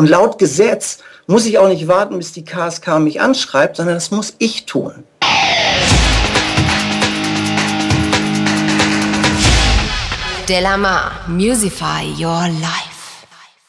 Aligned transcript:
Und 0.00 0.08
laut 0.08 0.38
Gesetz 0.38 1.00
muss 1.26 1.44
ich 1.44 1.58
auch 1.58 1.68
nicht 1.68 1.86
warten, 1.86 2.16
bis 2.16 2.32
die 2.32 2.42
KSK 2.42 3.00
mich 3.00 3.20
anschreibt, 3.20 3.76
sondern 3.76 3.96
das 3.96 4.10
muss 4.10 4.32
ich 4.38 4.64
tun. 4.64 5.04
Delamar, 10.48 11.10
Musify 11.28 12.14
Your 12.18 12.48
Life. 12.48 12.89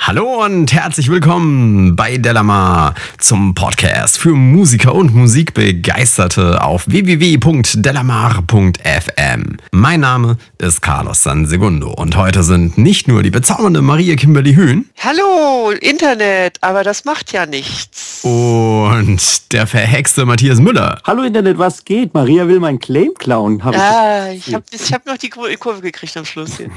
Hallo 0.03 0.43
und 0.43 0.73
herzlich 0.73 1.11
willkommen 1.11 1.95
bei 1.95 2.17
Delamar 2.17 2.95
zum 3.19 3.53
Podcast 3.53 4.17
für 4.17 4.31
Musiker 4.31 4.95
und 4.95 5.13
Musikbegeisterte 5.13 6.63
auf 6.63 6.87
www.delamar.fm. 6.87 9.57
Mein 9.71 9.99
Name 9.99 10.37
ist 10.57 10.81
Carlos 10.81 11.21
Sansegundo 11.21 11.91
und 11.91 12.17
heute 12.17 12.41
sind 12.41 12.79
nicht 12.79 13.07
nur 13.07 13.21
die 13.21 13.29
bezaubernde 13.29 13.83
Maria 13.83 14.15
Kimberly 14.15 14.55
Höhn. 14.55 14.89
Hallo, 14.97 15.69
Internet, 15.69 16.57
aber 16.61 16.83
das 16.83 17.05
macht 17.05 17.31
ja 17.31 17.45
nichts. 17.45 18.21
Und 18.23 19.53
der 19.53 19.67
verhexte 19.67 20.25
Matthias 20.25 20.59
Müller. 20.59 20.97
Hallo 21.05 21.21
Internet, 21.21 21.59
was 21.59 21.85
geht? 21.85 22.15
Maria 22.15 22.47
will 22.47 22.59
mein 22.59 22.79
Claim 22.79 23.11
klauen. 23.19 23.63
Hab 23.63 23.77
ah, 23.77 24.31
ich 24.31 24.51
habe 24.51 24.65
ich 24.71 24.91
hab 24.91 25.05
noch 25.05 25.17
die 25.17 25.29
Kurve 25.29 25.81
gekriegt 25.81 26.17
am 26.17 26.25
Schluss. 26.25 26.57
Hier. 26.57 26.71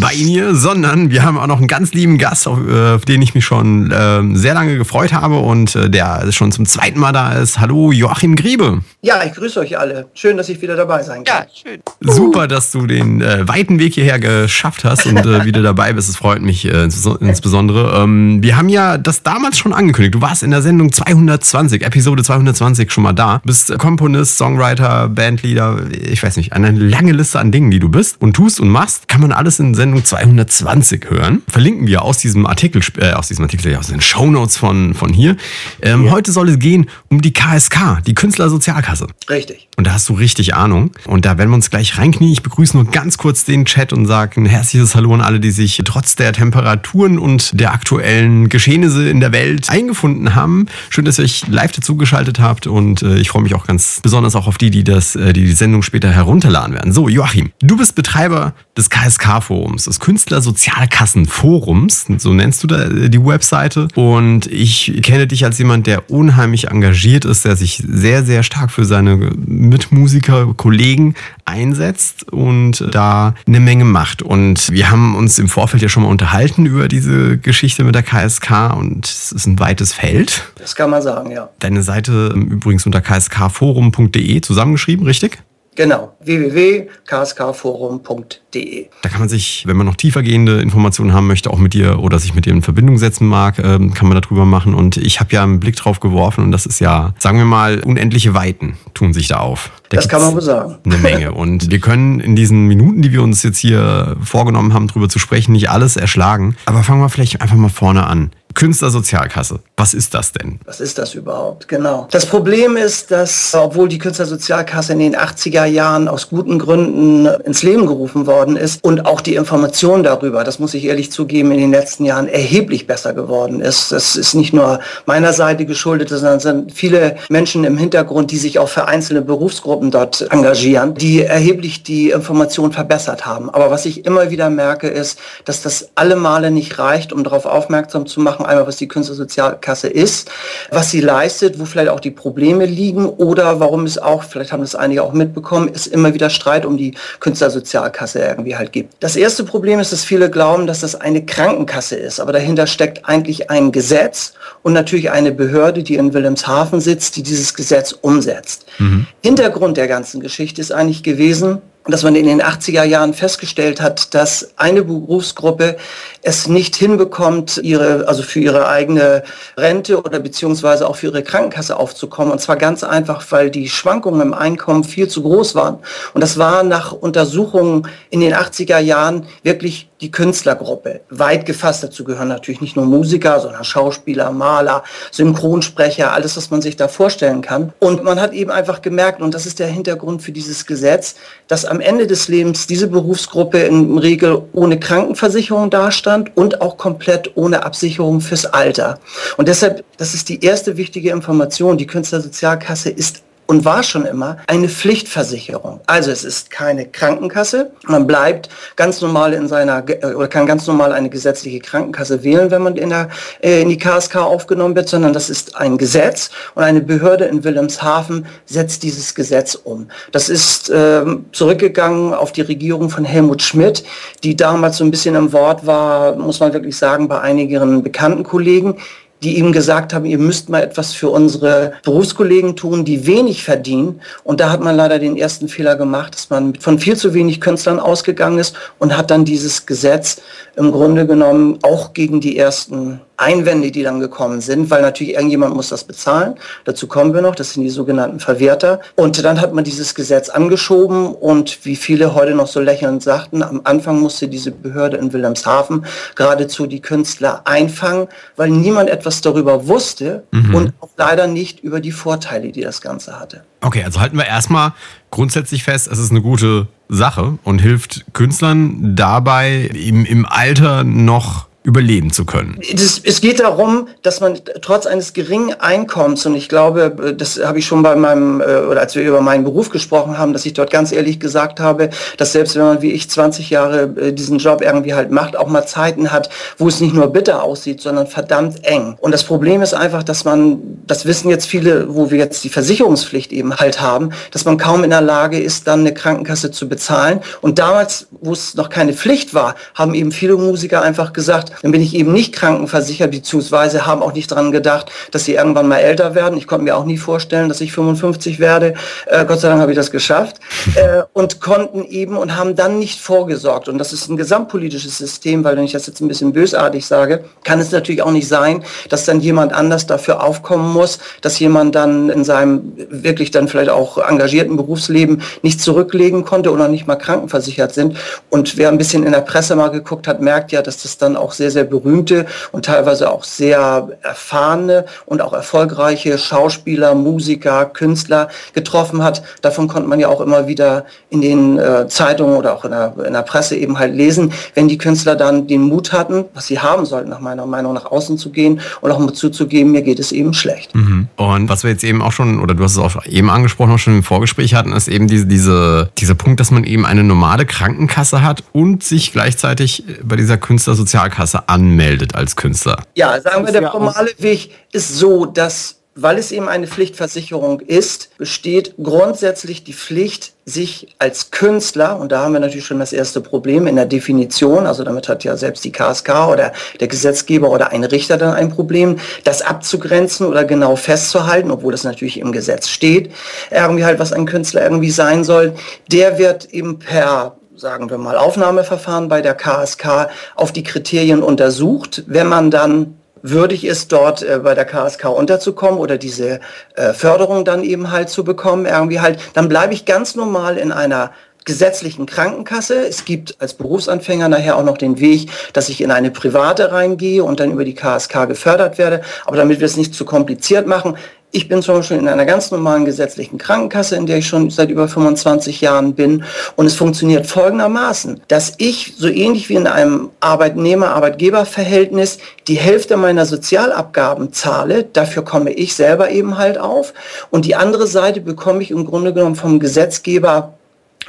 Bei 0.00 0.16
mir, 0.16 0.54
sondern 0.54 1.10
wir 1.10 1.24
haben 1.24 1.38
auch 1.38 1.46
noch 1.46 1.58
einen 1.58 1.68
ganz 1.68 1.92
lieben 1.92 2.16
Gast 2.16 2.48
auf 2.48 2.69
auf 2.70 3.04
den 3.04 3.22
ich 3.22 3.34
mich 3.34 3.44
schon 3.44 3.90
äh, 3.90 4.20
sehr 4.36 4.54
lange 4.54 4.76
gefreut 4.76 5.12
habe 5.12 5.38
und 5.38 5.74
äh, 5.74 5.90
der 5.90 6.30
schon 6.32 6.52
zum 6.52 6.66
zweiten 6.66 6.98
Mal 6.98 7.12
da 7.12 7.32
ist. 7.32 7.58
Hallo 7.58 7.92
Joachim 7.92 8.36
Griebe. 8.36 8.82
Ja, 9.02 9.24
ich 9.24 9.32
grüße 9.32 9.58
euch 9.60 9.78
alle. 9.78 10.10
Schön, 10.12 10.36
dass 10.36 10.50
ich 10.50 10.60
wieder 10.60 10.76
dabei 10.76 11.02
sein 11.02 11.24
kann. 11.24 11.44
Ja, 11.44 11.70
schön. 11.70 11.80
Super, 12.00 12.46
dass 12.46 12.70
du 12.70 12.86
den 12.86 13.22
äh, 13.22 13.48
weiten 13.48 13.78
Weg 13.78 13.94
hierher 13.94 14.18
geschafft 14.18 14.84
hast 14.84 15.06
und 15.06 15.16
äh, 15.16 15.46
wieder 15.46 15.62
dabei 15.62 15.94
bist. 15.94 16.10
Es 16.10 16.16
freut 16.16 16.42
mich 16.42 16.66
äh, 16.66 16.84
insbesondere. 16.84 17.98
Ähm, 17.98 18.42
wir 18.42 18.58
haben 18.58 18.68
ja 18.68 18.98
das 18.98 19.22
damals 19.22 19.56
schon 19.56 19.72
angekündigt. 19.72 20.14
Du 20.14 20.20
warst 20.20 20.42
in 20.42 20.50
der 20.50 20.60
Sendung 20.60 20.92
220, 20.92 21.82
Episode 21.82 22.22
220 22.22 22.90
schon 22.90 23.04
mal 23.04 23.14
da. 23.14 23.40
Bist 23.42 23.76
Komponist, 23.78 24.36
Songwriter, 24.36 25.08
Bandleader, 25.08 25.78
ich 25.90 26.22
weiß 26.22 26.36
nicht, 26.36 26.52
eine 26.52 26.70
lange 26.70 27.12
Liste 27.12 27.38
an 27.38 27.52
Dingen, 27.52 27.70
die 27.70 27.80
du 27.80 27.88
bist 27.88 28.20
und 28.20 28.34
tust 28.36 28.60
und 28.60 28.68
machst. 28.68 29.08
Kann 29.08 29.22
man 29.22 29.32
alles 29.32 29.58
in 29.60 29.74
Sendung 29.74 30.04
220 30.04 31.08
hören. 31.08 31.40
Verlinken 31.48 31.86
wir 31.86 32.02
aus 32.02 32.18
diesem 32.18 32.44
Artikel, 32.44 32.82
äh, 32.98 33.12
aus 33.12 33.28
diesem 33.28 33.44
Artikel, 33.44 33.74
aus 33.76 33.86
den 33.86 34.02
Shownotes 34.02 34.58
von, 34.58 34.92
von 34.92 35.10
hier. 35.14 35.38
Ähm, 35.80 36.04
ja. 36.04 36.10
Heute 36.10 36.32
soll 36.32 36.50
es 36.50 36.58
gehen 36.58 36.90
um 37.08 37.22
die 37.22 37.32
KSK, 37.32 38.02
die 38.06 38.14
Künstlersozialkasse. 38.14 38.89
Sparkasse. 38.90 39.06
Richtig. 39.28 39.68
Und 39.76 39.86
da 39.86 39.94
hast 39.94 40.08
du 40.08 40.14
richtig 40.14 40.54
Ahnung. 40.54 40.90
Und 41.06 41.24
da 41.24 41.38
werden 41.38 41.50
wir 41.50 41.54
uns 41.54 41.70
gleich 41.70 41.96
reinknien. 41.96 42.32
Ich 42.32 42.42
begrüße 42.42 42.76
nur 42.76 42.86
ganz 42.86 43.18
kurz 43.18 43.44
den 43.44 43.64
Chat 43.64 43.92
und 43.92 44.06
sage 44.06 44.40
ein 44.40 44.46
herzliches 44.46 44.94
Hallo 44.94 45.14
an 45.14 45.20
alle, 45.20 45.40
die 45.40 45.50
sich 45.50 45.82
trotz 45.84 46.16
der 46.16 46.32
Temperaturen 46.32 47.18
und 47.18 47.58
der 47.58 47.72
aktuellen 47.72 48.48
Geschehnisse 48.48 49.08
in 49.08 49.20
der 49.20 49.32
Welt 49.32 49.70
eingefunden 49.70 50.34
haben. 50.34 50.66
Schön, 50.90 51.04
dass 51.04 51.18
ihr 51.18 51.24
euch 51.24 51.46
live 51.48 51.72
dazugeschaltet 51.72 52.40
habt 52.40 52.66
und 52.66 53.02
äh, 53.02 53.18
ich 53.18 53.30
freue 53.30 53.42
mich 53.42 53.54
auch 53.54 53.66
ganz 53.66 54.00
besonders 54.02 54.36
auch 54.36 54.46
auf 54.46 54.58
die, 54.58 54.70
die 54.70 54.84
das, 54.84 55.16
äh, 55.16 55.32
die, 55.32 55.46
die 55.46 55.52
Sendung 55.52 55.82
später 55.82 56.10
herunterladen 56.10 56.74
werden. 56.74 56.92
So, 56.92 57.08
Joachim, 57.08 57.52
du 57.62 57.76
bist 57.76 57.94
Betreiber 57.94 58.54
des 58.76 58.90
KSK-Forums, 58.90 59.84
des 59.84 60.00
Künstlersozialkassenforums, 60.00 62.06
so 62.18 62.34
nennst 62.34 62.62
du 62.62 62.66
da 62.66 62.84
äh, 62.84 63.08
die 63.08 63.24
Webseite. 63.24 63.88
Und 63.94 64.46
ich 64.46 65.00
kenne 65.02 65.26
dich 65.26 65.44
als 65.44 65.58
jemand, 65.58 65.86
der 65.86 66.10
unheimlich 66.10 66.68
engagiert 66.68 67.24
ist, 67.24 67.44
der 67.44 67.56
sich 67.56 67.82
sehr, 67.86 68.24
sehr 68.24 68.42
stark 68.42 68.70
für 68.70 68.79
für 68.80 68.86
seine 68.86 69.16
Mitmusiker, 69.16 70.54
Kollegen 70.56 71.14
einsetzt 71.44 72.32
und 72.32 72.82
da 72.90 73.34
eine 73.46 73.60
Menge 73.60 73.84
macht. 73.84 74.22
Und 74.22 74.70
wir 74.72 74.90
haben 74.90 75.16
uns 75.16 75.38
im 75.38 75.48
Vorfeld 75.48 75.82
ja 75.82 75.90
schon 75.90 76.04
mal 76.04 76.08
unterhalten 76.08 76.64
über 76.64 76.88
diese 76.88 77.36
Geschichte 77.36 77.84
mit 77.84 77.94
der 77.94 78.02
KSK 78.02 78.74
und 78.74 79.04
es 79.04 79.32
ist 79.32 79.44
ein 79.44 79.58
weites 79.58 79.92
Feld. 79.92 80.50
Das 80.54 80.74
kann 80.74 80.88
man 80.88 81.02
sagen, 81.02 81.30
ja. 81.30 81.50
Deine 81.58 81.82
Seite 81.82 82.28
übrigens 82.28 82.86
unter 82.86 83.02
kskforum.de 83.02 84.40
zusammengeschrieben, 84.40 85.04
richtig? 85.04 85.42
Genau, 85.80 86.12
www.kskforum.de. 86.20 88.88
Da 89.00 89.08
kann 89.08 89.20
man 89.20 89.30
sich, 89.30 89.64
wenn 89.66 89.78
man 89.78 89.86
noch 89.86 89.96
tiefergehende 89.96 90.60
Informationen 90.60 91.14
haben 91.14 91.26
möchte, 91.26 91.48
auch 91.48 91.56
mit 91.56 91.72
dir 91.72 92.00
oder 92.00 92.18
sich 92.18 92.34
mit 92.34 92.44
dir 92.44 92.50
in 92.50 92.60
Verbindung 92.60 92.98
setzen 92.98 93.26
mag, 93.26 93.58
ähm, 93.58 93.94
kann 93.94 94.06
man 94.06 94.20
darüber 94.20 94.44
machen. 94.44 94.74
Und 94.74 94.98
ich 94.98 95.20
habe 95.20 95.32
ja 95.32 95.42
einen 95.42 95.58
Blick 95.58 95.76
drauf 95.76 95.98
geworfen 95.98 96.44
und 96.44 96.52
das 96.52 96.66
ist 96.66 96.80
ja, 96.80 97.14
sagen 97.18 97.38
wir 97.38 97.46
mal, 97.46 97.80
unendliche 97.80 98.34
Weiten 98.34 98.76
tun 98.92 99.14
sich 99.14 99.28
da 99.28 99.38
auf. 99.38 99.70
Da 99.88 99.96
das 99.96 100.06
kann 100.06 100.20
man 100.20 100.34
wohl 100.34 100.42
sagen. 100.42 100.76
Eine 100.84 100.98
Menge. 100.98 101.32
Und 101.32 101.70
wir 101.70 101.80
können 101.80 102.20
in 102.20 102.36
diesen 102.36 102.66
Minuten, 102.66 103.00
die 103.00 103.12
wir 103.12 103.22
uns 103.22 103.42
jetzt 103.42 103.56
hier 103.56 104.18
vorgenommen 104.22 104.74
haben, 104.74 104.86
darüber 104.86 105.08
zu 105.08 105.18
sprechen, 105.18 105.52
nicht 105.52 105.70
alles 105.70 105.96
erschlagen. 105.96 106.56
Aber 106.66 106.82
fangen 106.82 107.00
wir 107.00 107.08
vielleicht 107.08 107.40
einfach 107.40 107.56
mal 107.56 107.70
vorne 107.70 108.06
an. 108.06 108.32
Künstlersozialkasse. 108.54 109.60
Was 109.76 109.94
ist 109.94 110.14
das 110.14 110.32
denn? 110.32 110.60
Was 110.64 110.80
ist 110.80 110.98
das 110.98 111.14
überhaupt? 111.14 111.68
Genau. 111.68 112.08
Das 112.10 112.26
Problem 112.26 112.76
ist, 112.76 113.10
dass 113.10 113.54
obwohl 113.54 113.88
die 113.88 113.98
Künstlersozialkasse 113.98 114.92
in 114.92 114.98
den 114.98 115.16
80er 115.16 115.64
Jahren 115.64 116.08
aus 116.08 116.28
guten 116.28 116.58
Gründen 116.58 117.26
ins 117.44 117.62
Leben 117.62 117.86
gerufen 117.86 118.26
worden 118.26 118.56
ist 118.56 118.84
und 118.84 119.06
auch 119.06 119.20
die 119.20 119.34
Information 119.34 120.02
darüber, 120.02 120.44
das 120.44 120.58
muss 120.58 120.74
ich 120.74 120.84
ehrlich 120.84 121.12
zugeben, 121.12 121.52
in 121.52 121.60
den 121.60 121.70
letzten 121.70 122.04
Jahren 122.04 122.28
erheblich 122.28 122.86
besser 122.86 123.14
geworden 123.14 123.60
ist. 123.60 123.92
Das 123.92 124.16
ist 124.16 124.34
nicht 124.34 124.52
nur 124.52 124.80
meiner 125.06 125.32
Seite 125.32 125.64
geschuldet, 125.64 126.08
sondern 126.08 126.36
es 126.36 126.42
sind 126.42 126.72
viele 126.72 127.16
Menschen 127.28 127.64
im 127.64 127.78
Hintergrund, 127.78 128.30
die 128.30 128.38
sich 128.38 128.58
auch 128.58 128.68
für 128.68 128.86
einzelne 128.86 129.22
Berufsgruppen 129.22 129.90
dort 129.90 130.30
engagieren, 130.30 130.94
die 130.94 131.22
erheblich 131.22 131.82
die 131.82 132.10
Information 132.10 132.72
verbessert 132.72 133.26
haben. 133.26 133.50
Aber 133.50 133.70
was 133.70 133.86
ich 133.86 134.04
immer 134.04 134.30
wieder 134.30 134.50
merke, 134.50 134.88
ist, 134.88 135.18
dass 135.44 135.62
das 135.62 135.90
alle 135.94 136.16
Male 136.16 136.50
nicht 136.50 136.78
reicht, 136.78 137.12
um 137.12 137.24
darauf 137.24 137.46
aufmerksam 137.46 138.06
zu 138.06 138.20
machen, 138.20 138.39
machen. 138.40 138.50
Einmal, 138.50 138.66
was 138.66 138.76
die 138.76 138.88
Künstlersozialkasse 138.88 139.88
ist, 139.88 140.30
was 140.70 140.90
sie 140.90 141.00
leistet, 141.00 141.58
wo 141.58 141.64
vielleicht 141.64 141.90
auch 141.90 142.00
die 142.00 142.10
Probleme 142.10 142.64
liegen 142.66 143.06
oder 143.06 143.60
warum 143.60 143.84
es 143.84 143.98
auch, 143.98 144.24
vielleicht 144.24 144.52
haben 144.52 144.60
das 144.60 144.74
einige 144.74 145.02
auch 145.02 145.12
mitbekommen, 145.12 145.70
es 145.72 145.86
immer 145.86 146.14
wieder 146.14 146.30
Streit 146.30 146.64
um 146.64 146.76
die 146.76 146.94
Künstlersozialkasse 147.20 148.20
irgendwie 148.20 148.56
halt 148.56 148.72
gibt. 148.72 148.94
Das 149.00 149.16
erste 149.16 149.44
Problem 149.44 149.80
ist, 149.80 149.92
dass 149.92 150.04
viele 150.04 150.30
glauben, 150.30 150.66
dass 150.66 150.80
das 150.80 150.94
eine 150.94 151.24
Krankenkasse 151.24 151.96
ist, 151.96 152.20
aber 152.20 152.32
dahinter 152.32 152.66
steckt 152.66 153.08
eigentlich 153.08 153.50
ein 153.50 153.72
Gesetz 153.72 154.34
und 154.62 154.72
natürlich 154.72 155.10
eine 155.10 155.32
Behörde, 155.32 155.82
die 155.82 155.94
in 155.94 156.12
Wilhelmshaven 156.12 156.80
sitzt, 156.80 157.16
die 157.16 157.22
dieses 157.22 157.54
Gesetz 157.54 157.92
umsetzt. 157.92 158.66
Mhm. 158.78 159.06
Hintergrund 159.22 159.76
der 159.76 159.88
ganzen 159.88 160.20
Geschichte 160.20 160.60
ist 160.60 160.72
eigentlich 160.72 161.02
gewesen, 161.02 161.62
dass 161.86 162.02
man 162.02 162.14
in 162.14 162.26
den 162.26 162.42
80er 162.42 162.84
Jahren 162.84 163.14
festgestellt 163.14 163.80
hat, 163.80 164.14
dass 164.14 164.52
eine 164.56 164.82
Berufsgruppe 164.82 165.76
es 166.22 166.46
nicht 166.46 166.76
hinbekommt, 166.76 167.58
ihre, 167.62 168.06
also 168.06 168.22
für 168.22 168.40
ihre 168.40 168.68
eigene 168.68 169.22
Rente 169.56 170.02
oder 170.02 170.18
beziehungsweise 170.18 170.86
auch 170.86 170.96
für 170.96 171.06
ihre 171.06 171.22
Krankenkasse 171.22 171.76
aufzukommen. 171.76 172.32
Und 172.32 172.40
zwar 172.40 172.56
ganz 172.56 172.84
einfach, 172.84 173.24
weil 173.30 173.50
die 173.50 173.68
Schwankungen 173.68 174.20
im 174.20 174.34
Einkommen 174.34 174.84
viel 174.84 175.08
zu 175.08 175.22
groß 175.22 175.54
waren. 175.54 175.78
Und 176.12 176.20
das 176.20 176.38
war 176.38 176.62
nach 176.62 176.92
Untersuchungen 176.92 177.88
in 178.10 178.20
den 178.20 178.34
80er 178.34 178.78
Jahren 178.78 179.26
wirklich 179.42 179.89
die 180.00 180.10
Künstlergruppe. 180.10 181.00
Weit 181.10 181.46
gefasst 181.46 181.82
dazu 181.82 182.04
gehören 182.04 182.28
natürlich 182.28 182.60
nicht 182.60 182.76
nur 182.76 182.86
Musiker, 182.86 183.40
sondern 183.40 183.64
Schauspieler, 183.64 184.30
Maler, 184.30 184.82
Synchronsprecher, 185.10 186.12
alles, 186.12 186.36
was 186.36 186.50
man 186.50 186.62
sich 186.62 186.76
da 186.76 186.88
vorstellen 186.88 187.42
kann. 187.42 187.72
Und 187.78 188.02
man 188.02 188.20
hat 188.20 188.32
eben 188.32 188.50
einfach 188.50 188.82
gemerkt, 188.82 189.20
und 189.20 189.34
das 189.34 189.46
ist 189.46 189.58
der 189.58 189.66
Hintergrund 189.66 190.22
für 190.22 190.32
dieses 190.32 190.66
Gesetz, 190.66 191.16
dass 191.48 191.64
am 191.64 191.80
Ende 191.80 192.06
des 192.06 192.28
Lebens 192.28 192.66
diese 192.66 192.88
Berufsgruppe 192.88 193.58
in 193.58 193.98
Regel 193.98 194.42
ohne 194.52 194.78
Krankenversicherung 194.78 195.70
dastand 195.70 196.36
und 196.36 196.60
auch 196.60 196.76
komplett 196.76 197.36
ohne 197.36 197.64
Absicherung 197.64 198.20
fürs 198.20 198.46
Alter. 198.46 198.98
Und 199.36 199.48
deshalb, 199.48 199.84
das 199.96 200.14
ist 200.14 200.28
die 200.28 200.42
erste 200.44 200.76
wichtige 200.76 201.10
Information, 201.10 201.78
die 201.78 201.86
Künstlersozialkasse 201.86 202.90
ist 202.90 203.22
und 203.50 203.64
war 203.64 203.82
schon 203.82 204.06
immer 204.06 204.36
eine 204.46 204.68
Pflichtversicherung. 204.68 205.80
Also 205.86 206.12
es 206.12 206.22
ist 206.22 206.52
keine 206.52 206.86
Krankenkasse. 206.86 207.72
Man 207.82 208.06
bleibt 208.06 208.48
ganz 208.76 209.00
normal 209.00 209.32
in 209.32 209.48
seiner 209.48 209.82
äh, 209.88 210.14
oder 210.14 210.28
kann 210.28 210.46
ganz 210.46 210.68
normal 210.68 210.92
eine 210.92 211.10
gesetzliche 211.10 211.58
Krankenkasse 211.58 212.22
wählen, 212.22 212.52
wenn 212.52 212.62
man 212.62 212.76
in, 212.76 212.90
der, 212.90 213.08
äh, 213.42 213.60
in 213.60 213.68
die 213.68 213.76
KSK 213.76 214.18
aufgenommen 214.18 214.76
wird, 214.76 214.88
sondern 214.88 215.12
das 215.12 215.28
ist 215.28 215.56
ein 215.56 215.78
Gesetz 215.78 216.30
und 216.54 216.62
eine 216.62 216.80
Behörde 216.80 217.24
in 217.24 217.42
Wilhelmshaven 217.42 218.24
setzt 218.46 218.84
dieses 218.84 219.16
Gesetz 219.16 219.56
um. 219.56 219.88
Das 220.12 220.28
ist 220.28 220.70
ähm, 220.72 221.24
zurückgegangen 221.32 222.14
auf 222.14 222.30
die 222.30 222.42
Regierung 222.42 222.88
von 222.88 223.04
Helmut 223.04 223.42
Schmidt, 223.42 223.82
die 224.22 224.36
damals 224.36 224.76
so 224.76 224.84
ein 224.84 224.92
bisschen 224.92 225.16
im 225.16 225.32
Wort 225.32 225.66
war, 225.66 226.14
muss 226.14 226.38
man 226.38 226.52
wirklich 226.52 226.76
sagen, 226.76 227.08
bei 227.08 227.20
einigen 227.20 227.82
bekannten 227.82 228.22
Kollegen 228.22 228.76
die 229.22 229.38
ihm 229.38 229.52
gesagt 229.52 229.92
haben, 229.92 230.04
ihr 230.04 230.18
müsst 230.18 230.48
mal 230.48 230.62
etwas 230.62 230.92
für 230.92 231.10
unsere 231.10 231.72
Berufskollegen 231.82 232.56
tun, 232.56 232.84
die 232.84 233.06
wenig 233.06 233.44
verdienen. 233.44 234.00
Und 234.24 234.40
da 234.40 234.50
hat 234.50 234.60
man 234.60 234.76
leider 234.76 234.98
den 234.98 235.16
ersten 235.16 235.48
Fehler 235.48 235.76
gemacht, 235.76 236.14
dass 236.14 236.30
man 236.30 236.54
von 236.54 236.78
viel 236.78 236.96
zu 236.96 237.14
wenig 237.14 237.40
Künstlern 237.40 237.80
ausgegangen 237.80 238.38
ist 238.38 238.54
und 238.78 238.96
hat 238.96 239.10
dann 239.10 239.24
dieses 239.24 239.66
Gesetz 239.66 240.22
im 240.56 240.72
Grunde 240.72 241.06
genommen 241.06 241.58
auch 241.62 241.92
gegen 241.92 242.20
die 242.20 242.38
ersten 242.38 243.00
Einwände, 243.20 243.70
die 243.70 243.82
dann 243.82 244.00
gekommen 244.00 244.40
sind, 244.40 244.70
weil 244.70 244.82
natürlich 244.82 245.14
irgendjemand 245.14 245.54
muss 245.54 245.68
das 245.68 245.84
bezahlen. 245.84 246.34
Dazu 246.64 246.86
kommen 246.86 247.12
wir 247.12 247.20
noch, 247.20 247.34
das 247.34 247.52
sind 247.52 247.64
die 247.64 247.70
sogenannten 247.70 248.18
Verwerter. 248.18 248.80
Und 248.96 249.22
dann 249.22 249.40
hat 249.40 249.52
man 249.52 249.62
dieses 249.64 249.94
Gesetz 249.94 250.28
angeschoben 250.28 251.14
und 251.14 251.64
wie 251.64 251.76
viele 251.76 252.14
heute 252.14 252.34
noch 252.34 252.46
so 252.46 252.60
lächelnd 252.60 253.02
sagten, 253.02 253.42
am 253.42 253.60
Anfang 253.64 254.00
musste 254.00 254.28
diese 254.28 254.50
Behörde 254.50 254.96
in 254.96 255.12
Wilhelmshaven 255.12 255.84
geradezu 256.14 256.66
die 256.66 256.80
Künstler 256.80 257.42
einfangen, 257.44 258.08
weil 258.36 258.50
niemand 258.50 258.88
etwas 258.88 259.20
darüber 259.20 259.68
wusste 259.68 260.24
mhm. 260.30 260.54
und 260.54 260.72
auch 260.80 260.88
leider 260.96 261.26
nicht 261.26 261.60
über 261.60 261.80
die 261.80 261.92
Vorteile, 261.92 262.52
die 262.52 262.62
das 262.62 262.80
Ganze 262.80 263.20
hatte. 263.20 263.42
Okay, 263.60 263.84
also 263.84 264.00
halten 264.00 264.16
wir 264.16 264.26
erstmal 264.26 264.72
grundsätzlich 265.10 265.64
fest, 265.64 265.88
es 265.92 265.98
ist 265.98 266.10
eine 266.10 266.22
gute 266.22 266.68
Sache 266.88 267.38
und 267.44 267.58
hilft 267.58 268.06
Künstlern 268.14 268.96
dabei, 268.96 269.70
im, 269.74 270.06
im 270.06 270.24
Alter 270.24 270.84
noch 270.84 271.49
überleben 271.62 272.10
zu 272.10 272.24
können. 272.24 272.58
Das, 272.72 273.00
es 273.04 273.20
geht 273.20 273.40
darum, 273.40 273.88
dass 274.02 274.20
man 274.20 274.38
trotz 274.62 274.86
eines 274.86 275.12
geringen 275.12 275.52
Einkommens, 275.60 276.24
und 276.24 276.34
ich 276.34 276.48
glaube, 276.48 277.14
das 277.16 277.38
habe 277.44 277.58
ich 277.58 277.66
schon 277.66 277.82
bei 277.82 277.96
meinem, 277.96 278.40
äh, 278.40 278.60
oder 278.60 278.80
als 278.80 278.94
wir 278.94 279.02
über 279.02 279.20
meinen 279.20 279.44
Beruf 279.44 279.68
gesprochen 279.68 280.16
haben, 280.16 280.32
dass 280.32 280.46
ich 280.46 280.54
dort 280.54 280.70
ganz 280.70 280.90
ehrlich 280.90 281.20
gesagt 281.20 281.60
habe, 281.60 281.90
dass 282.16 282.32
selbst 282.32 282.56
wenn 282.56 282.62
man 282.62 282.80
wie 282.80 282.92
ich 282.92 283.10
20 283.10 283.50
Jahre 283.50 283.94
äh, 284.00 284.12
diesen 284.14 284.38
Job 284.38 284.62
irgendwie 284.62 284.94
halt 284.94 285.10
macht, 285.10 285.36
auch 285.36 285.48
mal 285.48 285.66
Zeiten 285.66 286.10
hat, 286.10 286.30
wo 286.56 286.66
es 286.66 286.80
nicht 286.80 286.94
nur 286.94 287.08
bitter 287.08 287.42
aussieht, 287.42 287.82
sondern 287.82 288.06
verdammt 288.06 288.64
eng. 288.64 288.96
Und 288.98 289.12
das 289.12 289.24
Problem 289.24 289.60
ist 289.60 289.74
einfach, 289.74 290.02
dass 290.02 290.24
man, 290.24 290.62
das 290.86 291.04
wissen 291.04 291.28
jetzt 291.28 291.46
viele, 291.46 291.94
wo 291.94 292.10
wir 292.10 292.16
jetzt 292.16 292.42
die 292.42 292.48
Versicherungspflicht 292.48 293.32
eben 293.32 293.54
halt 293.56 293.82
haben, 293.82 294.12
dass 294.30 294.46
man 294.46 294.56
kaum 294.56 294.82
in 294.82 294.90
der 294.90 295.02
Lage 295.02 295.38
ist, 295.38 295.66
dann 295.66 295.80
eine 295.80 295.92
Krankenkasse 295.92 296.50
zu 296.50 296.70
bezahlen. 296.70 297.20
Und 297.42 297.58
damals, 297.58 298.06
wo 298.22 298.32
es 298.32 298.54
noch 298.54 298.70
keine 298.70 298.94
Pflicht 298.94 299.34
war, 299.34 299.56
haben 299.74 299.92
eben 299.92 300.10
viele 300.10 300.36
Musiker 300.36 300.80
einfach 300.80 301.12
gesagt, 301.12 301.49
dann 301.62 301.72
bin 301.72 301.80
ich 301.80 301.94
eben 301.94 302.12
nicht 302.12 302.34
krankenversichert, 302.34 303.10
beziehungsweise 303.10 303.86
haben 303.86 304.02
auch 304.02 304.12
nicht 304.12 304.30
daran 304.30 304.52
gedacht, 304.52 304.90
dass 305.10 305.24
sie 305.24 305.34
irgendwann 305.34 305.68
mal 305.68 305.78
älter 305.78 306.14
werden. 306.14 306.38
Ich 306.38 306.46
konnte 306.46 306.64
mir 306.64 306.76
auch 306.76 306.84
nie 306.84 306.98
vorstellen, 306.98 307.48
dass 307.48 307.60
ich 307.60 307.72
55 307.72 308.38
werde. 308.38 308.74
Äh, 309.06 309.24
Gott 309.24 309.40
sei 309.40 309.48
Dank 309.48 309.60
habe 309.60 309.72
ich 309.72 309.76
das 309.76 309.90
geschafft. 309.90 310.40
Äh, 310.74 311.02
und 311.12 311.40
konnten 311.40 311.84
eben 311.84 312.16
und 312.16 312.36
haben 312.36 312.56
dann 312.56 312.78
nicht 312.78 313.00
vorgesorgt. 313.00 313.68
Und 313.68 313.78
das 313.78 313.92
ist 313.92 314.08
ein 314.08 314.16
gesamtpolitisches 314.16 314.98
System, 314.98 315.44
weil 315.44 315.56
wenn 315.56 315.64
ich 315.64 315.72
das 315.72 315.86
jetzt 315.86 316.00
ein 316.00 316.08
bisschen 316.08 316.32
bösartig 316.32 316.86
sage, 316.86 317.24
kann 317.44 317.60
es 317.60 317.72
natürlich 317.72 318.02
auch 318.02 318.10
nicht 318.10 318.28
sein, 318.28 318.64
dass 318.88 319.04
dann 319.04 319.20
jemand 319.20 319.52
anders 319.52 319.86
dafür 319.86 320.22
aufkommen 320.22 320.72
muss, 320.72 320.98
dass 321.20 321.38
jemand 321.38 321.74
dann 321.74 322.10
in 322.10 322.24
seinem 322.24 322.72
wirklich 322.90 323.30
dann 323.30 323.48
vielleicht 323.48 323.70
auch 323.70 323.98
engagierten 323.98 324.56
Berufsleben 324.56 325.22
nicht 325.42 325.60
zurücklegen 325.60 326.24
konnte 326.24 326.52
oder 326.52 326.68
nicht 326.68 326.86
mal 326.86 326.96
krankenversichert 326.96 327.74
sind. 327.74 327.96
Und 328.28 328.56
wer 328.56 328.68
ein 328.68 328.78
bisschen 328.78 329.04
in 329.04 329.12
der 329.12 329.20
Presse 329.20 329.56
mal 329.56 329.68
geguckt 329.68 330.06
hat, 330.06 330.20
merkt 330.20 330.52
ja, 330.52 330.62
dass 330.62 330.82
das 330.82 330.98
dann 330.98 331.16
auch 331.16 331.32
sehr, 331.40 331.50
sehr 331.50 331.64
berühmte 331.64 332.26
und 332.52 332.66
teilweise 332.66 333.10
auch 333.10 333.24
sehr 333.24 333.88
erfahrene 334.02 334.84
und 335.06 335.22
auch 335.22 335.32
erfolgreiche 335.32 336.18
Schauspieler, 336.18 336.94
Musiker, 336.94 337.64
Künstler 337.64 338.28
getroffen 338.52 339.02
hat. 339.02 339.22
Davon 339.40 339.68
konnte 339.68 339.88
man 339.88 339.98
ja 339.98 340.08
auch 340.08 340.20
immer 340.20 340.46
wieder 340.46 340.84
in 341.08 341.22
den 341.22 341.58
äh, 341.58 341.88
Zeitungen 341.88 342.36
oder 342.36 342.52
auch 342.52 342.66
in 342.66 342.72
der, 342.72 342.92
in 343.06 343.14
der 343.14 343.22
Presse 343.22 343.56
eben 343.56 343.78
halt 343.78 343.94
lesen, 343.94 344.34
wenn 344.54 344.68
die 344.68 344.76
Künstler 344.76 345.16
dann 345.16 345.46
den 345.46 345.62
Mut 345.62 345.92
hatten, 345.92 346.26
was 346.34 346.46
sie 346.46 346.58
haben 346.58 346.84
sollten, 346.84 347.08
nach 347.08 347.20
meiner 347.20 347.46
Meinung 347.46 347.72
nach 347.72 347.86
außen 347.86 348.18
zu 348.18 348.30
gehen 348.30 348.60
und 348.82 348.90
auch 348.90 348.98
mal 348.98 349.14
zuzugeben, 349.14 349.72
mir 349.72 349.82
geht 349.82 349.98
es 349.98 350.12
eben 350.12 350.34
schlecht. 350.34 350.74
Mhm. 350.74 351.08
Und 351.16 351.48
was 351.48 351.62
wir 351.62 351.70
jetzt 351.70 351.84
eben 351.84 352.02
auch 352.02 352.12
schon, 352.12 352.38
oder 352.40 352.54
du 352.54 352.62
hast 352.62 352.72
es 352.72 352.78
auch 352.78 353.06
eben 353.06 353.30
angesprochen, 353.30 353.72
auch 353.72 353.78
schon 353.78 353.94
im 353.96 354.02
Vorgespräch 354.02 354.54
hatten, 354.54 354.72
ist 354.72 354.88
eben 354.88 355.08
diese, 355.08 355.24
diese, 355.24 355.88
dieser 355.96 356.14
Punkt, 356.14 356.38
dass 356.38 356.50
man 356.50 356.64
eben 356.64 356.84
eine 356.84 357.02
normale 357.02 357.46
Krankenkasse 357.46 358.22
hat 358.22 358.44
und 358.52 358.84
sich 358.84 359.12
gleichzeitig 359.12 359.84
bei 360.02 360.16
dieser 360.16 360.36
Künstlersozialkasse 360.36 361.29
Krankenkasse 361.30 361.48
anmeldet 361.48 362.14
als 362.14 362.36
Künstler? 362.36 362.82
Ja, 362.94 363.20
sagen 363.20 363.46
wir, 363.46 363.52
der 363.52 363.70
formale 363.70 364.10
Weg 364.18 364.50
ist 364.72 364.96
so, 364.96 365.26
dass 365.26 365.76
weil 365.96 366.18
es 366.18 366.30
eben 366.30 366.48
eine 366.48 366.68
Pflichtversicherung 366.68 367.60
ist, 367.60 368.16
besteht 368.16 368.74
grundsätzlich 368.80 369.64
die 369.64 369.74
Pflicht, 369.74 370.32
sich 370.46 370.94
als 370.98 371.32
Künstler, 371.32 371.98
und 371.98 372.12
da 372.12 372.22
haben 372.22 372.32
wir 372.32 372.40
natürlich 372.40 372.64
schon 372.64 372.78
das 372.78 372.92
erste 372.92 373.20
Problem 373.20 373.66
in 373.66 373.76
der 373.76 373.86
Definition, 373.86 374.66
also 374.66 374.84
damit 374.84 375.08
hat 375.08 375.24
ja 375.24 375.36
selbst 375.36 375.64
die 375.64 375.72
KSK 375.72 376.28
oder 376.30 376.52
der 376.78 376.88
Gesetzgeber 376.88 377.50
oder 377.50 377.72
ein 377.72 377.84
Richter 377.84 378.16
dann 378.16 378.34
ein 378.34 378.50
Problem, 378.50 378.98
das 379.24 379.42
abzugrenzen 379.42 380.26
oder 380.26 380.44
genau 380.44 380.76
festzuhalten, 380.76 381.50
obwohl 381.50 381.72
das 381.72 381.84
natürlich 381.84 382.18
im 382.18 382.32
Gesetz 382.32 382.68
steht, 382.68 383.12
irgendwie 383.50 383.84
halt, 383.84 383.98
was 383.98 384.12
ein 384.12 384.26
Künstler 384.26 384.62
irgendwie 384.62 384.90
sein 384.90 385.24
soll, 385.24 385.54
der 385.90 386.18
wird 386.18 386.46
eben 386.46 386.78
per 386.78 387.36
sagen 387.60 387.90
wir 387.90 387.98
mal, 387.98 388.16
Aufnahmeverfahren 388.16 389.08
bei 389.08 389.20
der 389.20 389.34
KSK 389.34 390.08
auf 390.34 390.50
die 390.50 390.62
Kriterien 390.62 391.22
untersucht. 391.22 392.04
Wenn 392.06 392.26
man 392.26 392.50
dann 392.50 392.98
würdig 393.20 393.66
ist, 393.66 393.92
dort 393.92 394.22
äh, 394.22 394.40
bei 394.42 394.54
der 394.54 394.64
KSK 394.64 395.10
unterzukommen 395.10 395.78
oder 395.78 395.98
diese 395.98 396.40
äh, 396.74 396.94
Förderung 396.94 397.44
dann 397.44 397.62
eben 397.62 397.90
halt 397.90 398.08
zu 398.08 398.24
bekommen, 398.24 398.64
irgendwie 398.64 399.00
halt, 399.00 399.18
dann 399.34 399.50
bleibe 399.50 399.74
ich 399.74 399.84
ganz 399.84 400.14
normal 400.14 400.56
in 400.56 400.72
einer 400.72 401.10
gesetzlichen 401.44 402.06
Krankenkasse. 402.06 402.86
Es 402.86 403.04
gibt 403.04 403.36
als 403.40 403.52
Berufsanfänger 403.52 404.30
nachher 404.30 404.56
auch 404.56 404.64
noch 404.64 404.78
den 404.78 404.98
Weg, 404.98 405.30
dass 405.52 405.68
ich 405.68 405.82
in 405.82 405.90
eine 405.90 406.10
private 406.10 406.72
reingehe 406.72 407.22
und 407.22 407.40
dann 407.40 407.50
über 407.50 407.64
die 407.64 407.74
KSK 407.74 408.26
gefördert 408.26 408.78
werde. 408.78 409.02
Aber 409.26 409.36
damit 409.36 409.60
wir 409.60 409.66
es 409.66 409.76
nicht 409.76 409.94
zu 409.94 410.06
kompliziert 410.06 410.66
machen, 410.66 410.96
ich 411.32 411.48
bin 411.48 411.62
zum 411.62 411.76
Beispiel 411.76 411.98
in 411.98 412.08
einer 412.08 412.26
ganz 412.26 412.50
normalen 412.50 412.84
gesetzlichen 412.84 413.38
Krankenkasse, 413.38 413.96
in 413.96 414.06
der 414.06 414.18
ich 414.18 414.26
schon 414.26 414.50
seit 414.50 414.70
über 414.70 414.88
25 414.88 415.60
Jahren 415.60 415.94
bin. 415.94 416.24
Und 416.56 416.66
es 416.66 416.74
funktioniert 416.74 417.26
folgendermaßen, 417.26 418.22
dass 418.28 418.54
ich 418.58 418.94
so 418.96 419.08
ähnlich 419.08 419.48
wie 419.48 419.54
in 419.54 419.66
einem 419.66 420.10
Arbeitnehmer-Arbeitgeber-Verhältnis 420.20 422.18
die 422.48 422.56
Hälfte 422.56 422.96
meiner 422.96 423.26
Sozialabgaben 423.26 424.32
zahle. 424.32 424.84
Dafür 424.84 425.24
komme 425.24 425.52
ich 425.52 425.74
selber 425.74 426.10
eben 426.10 426.36
halt 426.36 426.58
auf. 426.58 426.94
Und 427.30 427.44
die 427.44 427.54
andere 427.54 427.86
Seite 427.86 428.20
bekomme 428.20 428.62
ich 428.62 428.70
im 428.72 428.84
Grunde 428.84 429.14
genommen 429.14 429.36
vom 429.36 429.60
Gesetzgeber 429.60 430.54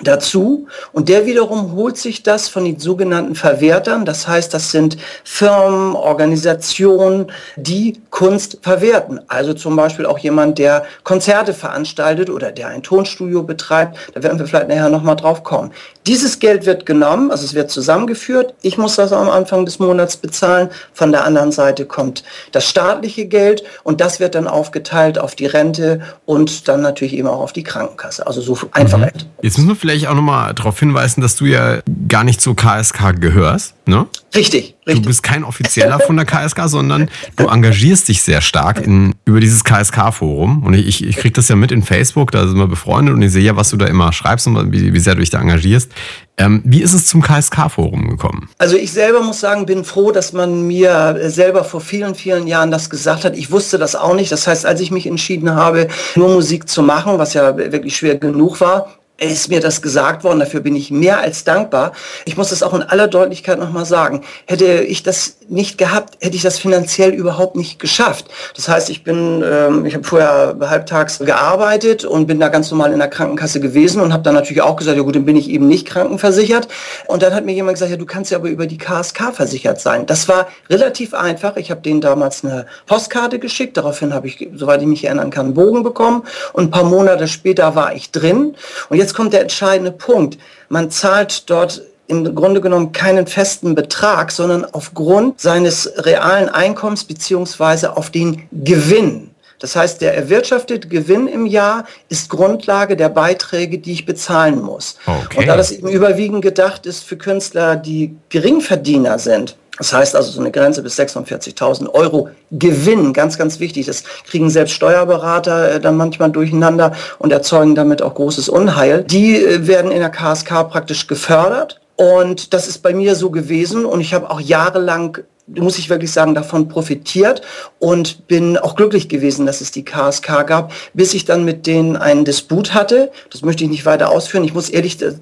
dazu 0.04 0.68
und 0.94 1.10
der 1.10 1.26
wiederum 1.26 1.74
holt 1.74 1.98
sich 1.98 2.24
das 2.24 2.48
von 2.48 2.66
den 2.66 2.80
sogenannten 2.80 3.36
Verwertern. 3.36 4.06
Das 4.06 4.28
heißt, 4.28 4.54
das 4.54 4.72
sind 4.72 4.98
Firmen, 5.24 5.96
Organisationen, 5.96 7.32
die 7.56 8.02
Kunst 8.10 8.60
verwerten. 8.62 9.20
Also 9.28 9.54
zum 9.54 9.76
Beispiel 9.76 10.06
auch 10.06 10.20
jemand, 10.20 10.58
der 10.58 10.86
Konzerte 11.04 11.54
veranstaltet 11.54 12.30
oder 12.30 12.52
der 12.52 12.68
ein 12.68 12.84
Tonstudio 12.84 13.44
betreibt. 13.44 13.98
Da 14.14 14.24
werden 14.24 14.40
wir 14.40 14.48
vielleicht 14.48 14.70
nachher 14.70 14.90
nochmal 14.90 15.16
drauf 15.16 15.44
kommen. 15.44 15.72
Dieses 16.08 16.40
Geld 16.40 16.66
wird 16.66 16.86
genommen, 16.86 17.30
also 17.30 17.46
es 17.46 17.54
wird 17.54 17.70
zusammengeführt. 17.70 18.56
Ich 18.64 18.78
muss 18.78 18.96
das 18.96 19.14
am 19.14 19.30
Anfang 19.30 19.66
des 19.66 19.78
Monats 19.78 20.18
bezahlen. 20.18 20.70
Von 20.94 21.12
der 21.12 21.26
anderen 21.26 21.52
Seite 21.52 21.86
kommt 21.86 22.24
das 22.52 22.68
staatliche 22.68 23.28
Geld 23.28 23.64
und 23.84 24.02
das 24.02 24.20
wird 24.20 24.34
dann 24.34 24.48
aufgeteilt 24.48 25.20
auf 25.20 25.36
die 25.36 25.46
Rente 25.46 26.02
und 26.26 26.68
dann 26.68 26.82
natürlich 26.82 27.14
eben 27.14 27.28
auch 27.28 27.40
auf 27.40 27.54
die 27.54 27.64
Krankenkasse. 27.64 28.26
Also 28.26 28.42
so 28.42 28.58
einfach. 28.72 28.98
Mhm. 28.98 29.12
Jetzt 29.42 29.58
müssen 29.58 29.70
wir 29.70 29.76
vielleicht 29.82 30.08
auch 30.08 30.14
nochmal 30.14 30.54
darauf 30.54 30.80
hinweisen, 30.80 31.22
dass 31.22 31.36
du 31.36 31.46
ja 31.46 31.80
gar 32.08 32.24
nicht 32.24 32.40
zur 32.40 32.56
KSK 32.56 33.20
gehörst. 33.20 33.74
Ne? 33.88 34.06
Richtig, 34.36 34.76
richtig. 34.86 35.02
Du 35.04 35.08
bist 35.08 35.24
kein 35.24 35.44
Offizieller 35.44 36.00
von 36.00 36.16
der 36.16 36.26
KSK, 36.26 36.68
sondern 36.68 37.10
du 37.36 37.48
engagierst 37.48 38.08
dich 38.08 38.22
sehr 38.22 38.42
stark 38.42 38.86
in, 38.86 39.16
über 39.26 39.40
dieses 39.40 39.64
KSK-Forum. 39.64 40.62
Und 40.64 40.76
ich, 40.76 41.04
ich 41.04 41.18
kriege 41.18 41.34
das 41.34 41.48
ja 41.48 41.56
mit 41.56 41.72
in 41.72 41.82
Facebook, 41.82 42.32
da 42.32 42.48
sind 42.48 42.58
wir 42.58 42.68
befreundet 42.68 43.16
und 43.16 43.24
ich 43.24 43.32
sehe 43.32 43.44
ja, 43.44 43.56
was 43.56 43.72
du 43.72 43.78
da 43.78 43.88
immer 43.88 44.14
schreibst 44.14 44.46
und 44.46 44.72
wie, 44.72 44.94
wie 44.94 45.00
sehr 45.00 45.16
du 45.16 45.22
dich 45.22 45.32
da 45.32 45.42
engagierst. 45.42 45.92
Ähm, 46.38 46.62
wie 46.64 46.82
ist 46.82 46.94
es 46.94 47.08
zum 47.08 47.24
KSK-Forum 47.24 48.10
gekommen? 48.10 48.50
Also 48.60 48.78
ich 48.78 48.92
selber 48.92 49.22
muss 49.24 49.40
sagen, 49.40 49.66
bin 49.66 49.84
froh, 49.84 50.12
dass 50.12 50.32
man 50.32 50.68
mir 50.68 51.18
selber 51.26 51.64
vor 51.64 51.82
vielen, 51.82 52.14
vielen 52.14 52.46
Jahren 52.46 52.70
das 52.70 52.92
gesagt 52.92 53.26
hat. 53.26 53.36
Ich 53.36 53.50
wusste 53.50 53.80
das 53.80 53.96
auch 53.96 54.14
nicht. 54.14 54.32
Das 54.32 54.46
heißt, 54.46 54.66
als 54.66 54.80
ich 54.80 54.92
mich 54.92 55.08
entschieden 55.08 55.56
habe, 55.56 55.88
nur 56.16 56.30
Musik 56.30 56.70
zu 56.70 56.84
machen, 56.84 57.18
was 57.18 57.34
ja 57.34 57.58
wirklich 57.58 57.98
schwer 57.98 58.18
genug 58.18 58.62
war, 58.62 58.88
ist 59.30 59.50
mir 59.50 59.60
das 59.60 59.82
gesagt 59.82 60.24
worden. 60.24 60.40
Dafür 60.40 60.62
bin 60.62 60.76
ich 60.76 60.90
mehr 60.90 61.20
als 61.20 61.44
dankbar. 61.44 61.92
Ich 62.26 62.38
muss 62.38 62.50
das 62.50 62.64
auch 62.64 62.74
in 62.74 62.82
aller 62.82 63.08
Deutlichkeit 63.08 63.60
nochmal 63.60 63.86
sagen. 63.86 64.24
Hätte 64.48 64.82
ich 64.82 65.04
das 65.04 65.38
nicht 65.48 65.78
gehabt, 65.78 66.18
hätte 66.22 66.36
ich 66.36 66.42
das 66.42 66.58
finanziell 66.58 67.12
überhaupt 67.14 67.56
nicht 67.56 67.78
geschafft. 67.78 68.26
Das 68.56 68.70
heißt, 68.70 68.90
ich 68.90 69.04
bin, 69.04 69.44
ähm, 69.46 69.86
ich 69.86 69.94
habe 69.94 70.04
vorher 70.04 70.56
halbtags 70.62 71.20
gearbeitet 71.20 72.06
und 72.06 72.26
bin 72.26 72.40
da 72.40 72.48
ganz 72.48 72.72
normal 72.72 72.94
in 72.94 73.00
der 73.00 73.10
Krankenkasse 73.10 73.60
gewesen 73.60 74.02
und 74.02 74.14
habe 74.14 74.24
dann 74.24 74.34
natürlich 74.34 74.62
auch 74.62 74.78
gesagt, 74.78 74.98
ja 74.98 75.04
gut, 75.04 75.16
dann 75.16 75.26
bin 75.26 75.36
ich 75.36 75.50
eben 75.50 75.68
nicht 75.68 75.86
krankenversichert. 75.86 76.68
Und 77.08 77.22
dann 77.22 77.36
hat 77.36 77.46
mir 77.46 77.54
jemand 77.54 77.76
gesagt, 77.76 77.92
ja, 77.92 77.98
du 77.98 78.06
kannst 78.06 78.32
ja 78.32 78.38
aber 78.38 78.50
über 78.50 78.66
die 78.66 78.78
KSK 78.78 79.34
versichert 79.34 79.82
sein. 79.82 80.06
Das 80.06 80.30
war 80.30 80.48
relativ 80.70 81.14
einfach. 81.14 81.58
Ich 81.58 81.70
habe 81.70 81.82
denen 81.82 82.02
damals 82.02 82.44
eine 82.44 82.66
Postkarte 82.88 83.38
geschickt. 83.38 83.78
Daraufhin 83.78 84.14
habe 84.14 84.28
ich, 84.28 84.50
soweit 84.56 84.82
ich 84.82 84.88
mich 84.88 85.04
erinnern 85.04 85.30
kann, 85.30 85.48
einen 85.48 85.54
Bogen 85.54 85.84
bekommen. 85.84 86.24
Und 86.54 86.66
ein 86.66 86.72
paar 86.72 86.86
Monate 86.86 87.28
später 87.28 87.76
war 87.76 87.94
ich 87.94 88.12
drin. 88.12 88.56
Und 88.90 88.98
jetzt 88.98 89.11
kommt 89.14 89.34
der 89.34 89.42
entscheidende 89.42 89.92
Punkt. 89.92 90.38
Man 90.70 90.92
zahlt 90.92 91.50
dort 91.50 91.82
im 92.08 92.36
Grunde 92.36 92.62
genommen 92.62 92.92
keinen 92.92 93.26
festen 93.26 93.74
Betrag, 93.74 94.32
sondern 94.32 94.66
aufgrund 94.66 95.40
seines 95.40 95.92
realen 95.98 96.50
Einkommens 96.50 97.06
beziehungsweise 97.06 97.96
auf 97.96 98.10
den 98.10 98.48
Gewinn. 98.52 99.31
Das 99.62 99.76
heißt, 99.76 100.02
der 100.02 100.16
erwirtschaftete 100.16 100.88
Gewinn 100.88 101.28
im 101.28 101.46
Jahr 101.46 101.86
ist 102.10 102.30
Grundlage 102.30 102.98
der 102.98 103.10
Beiträge, 103.10 103.78
die 103.78 103.94
ich 103.94 104.06
bezahlen 104.06 104.60
muss. 104.62 104.98
Okay. 105.06 105.38
Und 105.38 105.48
da 105.48 105.56
das 105.56 105.72
eben 105.72 105.88
überwiegend 105.88 106.42
gedacht 106.42 106.86
ist 106.88 107.04
für 107.04 107.16
Künstler, 107.16 107.76
die 107.76 108.16
Geringverdiener 108.30 109.20
sind, 109.20 109.56
das 109.78 109.94
heißt 109.94 110.16
also 110.16 110.32
so 110.32 110.40
eine 110.40 110.52
Grenze 110.52 110.84
bis 110.84 111.00
46.000 111.00 111.90
Euro 111.90 112.30
Gewinn, 112.52 113.14
ganz, 113.14 113.38
ganz 113.38 113.60
wichtig. 113.60 113.86
Das 113.86 114.04
kriegen 114.28 114.50
selbst 114.50 114.74
Steuerberater 114.74 115.76
äh, 115.76 115.80
dann 115.80 115.96
manchmal 115.96 116.32
durcheinander 116.32 116.94
und 117.20 117.32
erzeugen 117.32 117.74
damit 117.74 118.02
auch 118.02 118.16
großes 118.16 118.50
Unheil. 118.50 119.04
Die 119.04 119.44
äh, 119.44 119.68
werden 119.68 119.92
in 119.92 120.00
der 120.00 120.10
KSK 120.10 120.70
praktisch 120.70 121.08
gefördert. 121.08 121.80
Und 121.96 122.54
das 122.54 122.68
ist 122.68 122.80
bei 122.80 122.94
mir 122.94 123.16
so 123.16 123.30
gewesen 123.30 123.86
und 123.86 124.02
ich 124.02 124.14
habe 124.14 124.30
auch 124.32 124.40
jahrelang 124.40 125.20
muss 125.48 125.78
ich 125.78 125.90
wirklich 125.90 126.12
sagen, 126.12 126.36
davon 126.36 126.68
profitiert 126.68 127.42
und 127.80 128.28
bin 128.28 128.58
auch 128.58 128.76
glücklich 128.76 129.10
gewesen, 129.10 129.46
dass 129.46 129.62
es 129.62 129.72
die 129.72 129.84
KSK 129.84 130.46
gab, 130.48 130.74
bis 130.94 131.14
ich 131.14 131.26
dann 131.26 131.44
mit 131.44 131.68
denen 131.68 131.98
einen 131.98 132.26
Disput 132.26 132.74
hatte. 132.74 133.12
Das 133.32 133.42
möchte 133.42 133.64
ich 133.64 133.70
nicht 133.70 133.86
weiter 133.86 134.10
ausführen. 134.10 134.44
Ich 134.44 134.54
muss 134.54 134.70
ehrlich 134.70 135.02
äh, 135.02 135.14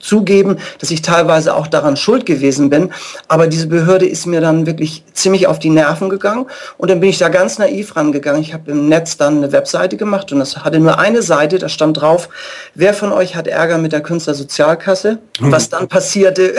zugeben, 0.00 0.58
dass 0.78 0.90
ich 0.90 1.02
teilweise 1.02 1.54
auch 1.54 1.66
daran 1.66 1.96
schuld 1.96 2.26
gewesen 2.26 2.70
bin. 2.70 2.90
Aber 3.28 3.46
diese 3.46 3.66
Behörde 3.66 4.06
ist 4.06 4.26
mir 4.26 4.40
dann 4.40 4.66
wirklich 4.66 5.04
ziemlich 5.12 5.46
auf 5.46 5.58
die 5.58 5.70
Nerven 5.70 6.08
gegangen. 6.08 6.46
Und 6.78 6.90
dann 6.90 7.00
bin 7.00 7.10
ich 7.10 7.18
da 7.18 7.28
ganz 7.28 7.58
naiv 7.58 7.96
rangegangen. 7.96 8.42
Ich 8.42 8.54
habe 8.54 8.70
im 8.70 8.88
Netz 8.88 9.16
dann 9.16 9.38
eine 9.38 9.52
Webseite 9.52 9.96
gemacht 9.96 10.32
und 10.32 10.38
das 10.38 10.56
hatte 10.58 10.80
nur 10.80 10.98
eine 10.98 11.22
Seite, 11.22 11.58
da 11.58 11.68
stand 11.68 12.00
drauf, 12.00 12.28
wer 12.74 12.94
von 12.94 13.12
euch 13.12 13.36
hat 13.36 13.46
Ärger 13.46 13.78
mit 13.78 13.92
der 13.92 14.00
Künstlersozialkasse? 14.00 15.18
Was 15.40 15.68
dann 15.68 15.88
passierte, 15.88 16.54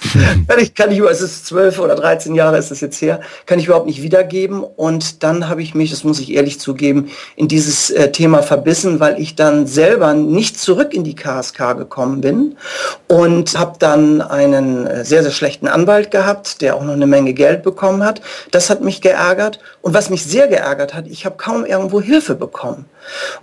ich, 0.58 0.74
kann 0.74 0.90
ich, 0.90 1.00
es 1.00 1.20
ist 1.20 1.46
zwölf 1.46 1.78
oder 1.78 1.94
13 1.94 2.34
Jahre 2.34 2.58
ist 2.58 2.70
es 2.70 2.80
jetzt 2.80 3.00
her, 3.02 3.20
kann 3.46 3.58
ich 3.58 3.66
überhaupt 3.66 3.86
nicht 3.86 4.02
wiedergeben. 4.02 4.62
Und 4.62 5.22
dann 5.22 5.48
habe 5.48 5.62
ich 5.62 5.74
mich, 5.74 5.90
das 5.90 6.04
muss 6.04 6.20
ich 6.20 6.32
ehrlich 6.32 6.60
zugeben, 6.60 7.10
in 7.36 7.48
dieses 7.48 7.90
äh, 7.90 8.10
Thema 8.10 8.42
verbissen, 8.42 9.00
weil 9.00 9.20
ich 9.20 9.34
dann 9.34 9.66
selber 9.66 10.14
nicht 10.14 10.58
zurück 10.58 10.94
in 10.94 11.04
die 11.04 11.14
KSK 11.14 11.76
gekommen 11.76 12.20
bin 12.20 12.56
und 13.08 13.58
habe 13.58 13.76
dann 13.78 14.20
einen 14.22 14.86
äh, 14.86 15.04
sehr, 15.04 15.22
sehr 15.22 15.32
schlechten 15.32 15.68
Anwalt 15.68 16.10
gehabt, 16.10 16.62
der 16.62 16.76
auch 16.76 16.84
noch 16.84 16.94
eine 16.94 17.06
Menge 17.06 17.34
Geld 17.34 17.62
bekommen 17.62 18.02
hat. 18.04 18.20
Das 18.50 18.70
hat 18.70 18.82
mich 18.82 19.00
geärgert. 19.00 19.60
Und 19.82 19.94
was 19.94 20.10
mich 20.10 20.24
sehr 20.24 20.48
geärgert 20.48 20.94
hat, 20.94 21.06
ich 21.06 21.24
habe 21.24 21.36
kaum 21.36 21.64
irgendwo 21.64 22.00
Hilfe 22.00 22.34
bekommen. 22.34 22.86